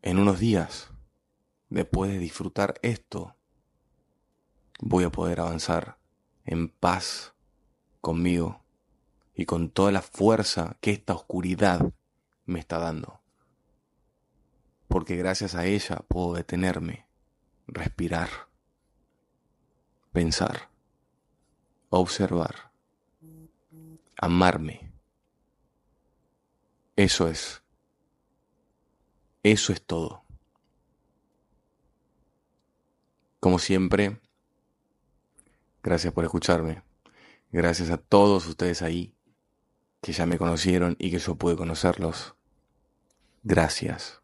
en 0.02 0.20
unos 0.20 0.40
días, 0.40 0.92
después 1.70 2.12
de 2.12 2.18
disfrutar 2.18 2.74
esto, 2.82 3.38
voy 4.82 5.06
a 5.06 5.10
poder 5.10 5.40
avanzar 5.40 5.98
en 6.44 6.68
paz 6.68 7.34
conmigo 8.02 8.66
y 9.34 9.46
con 9.46 9.70
toda 9.70 9.94
la 9.94 10.02
fuerza 10.02 10.76
que 10.82 10.92
esta 10.92 11.14
oscuridad 11.14 11.94
me 12.44 12.60
está 12.60 12.78
dando. 12.78 13.22
Porque 14.90 15.16
gracias 15.16 15.56
a 15.56 15.66
ella 15.66 16.04
puedo 16.10 16.34
detenerme, 16.34 17.08
respirar, 17.68 18.50
pensar 20.12 20.73
observar, 22.00 22.72
amarme. 24.18 24.92
Eso 26.96 27.28
es. 27.28 27.64
Eso 29.44 29.74
es 29.74 29.86
todo. 29.86 30.24
Como 33.40 33.60
siempre, 33.60 34.22
gracias 35.82 36.14
por 36.14 36.24
escucharme. 36.24 36.84
Gracias 37.52 37.90
a 37.90 37.98
todos 37.98 38.48
ustedes 38.48 38.82
ahí 38.82 39.14
que 40.02 40.14
ya 40.14 40.26
me 40.26 40.38
conocieron 40.38 40.96
y 40.98 41.12
que 41.12 41.20
yo 41.20 41.36
pude 41.36 41.56
conocerlos. 41.56 42.36
Gracias. 43.44 44.22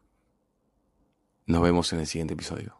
Nos 1.46 1.62
vemos 1.62 1.92
en 1.92 2.00
el 2.00 2.06
siguiente 2.06 2.34
episodio. 2.34 2.76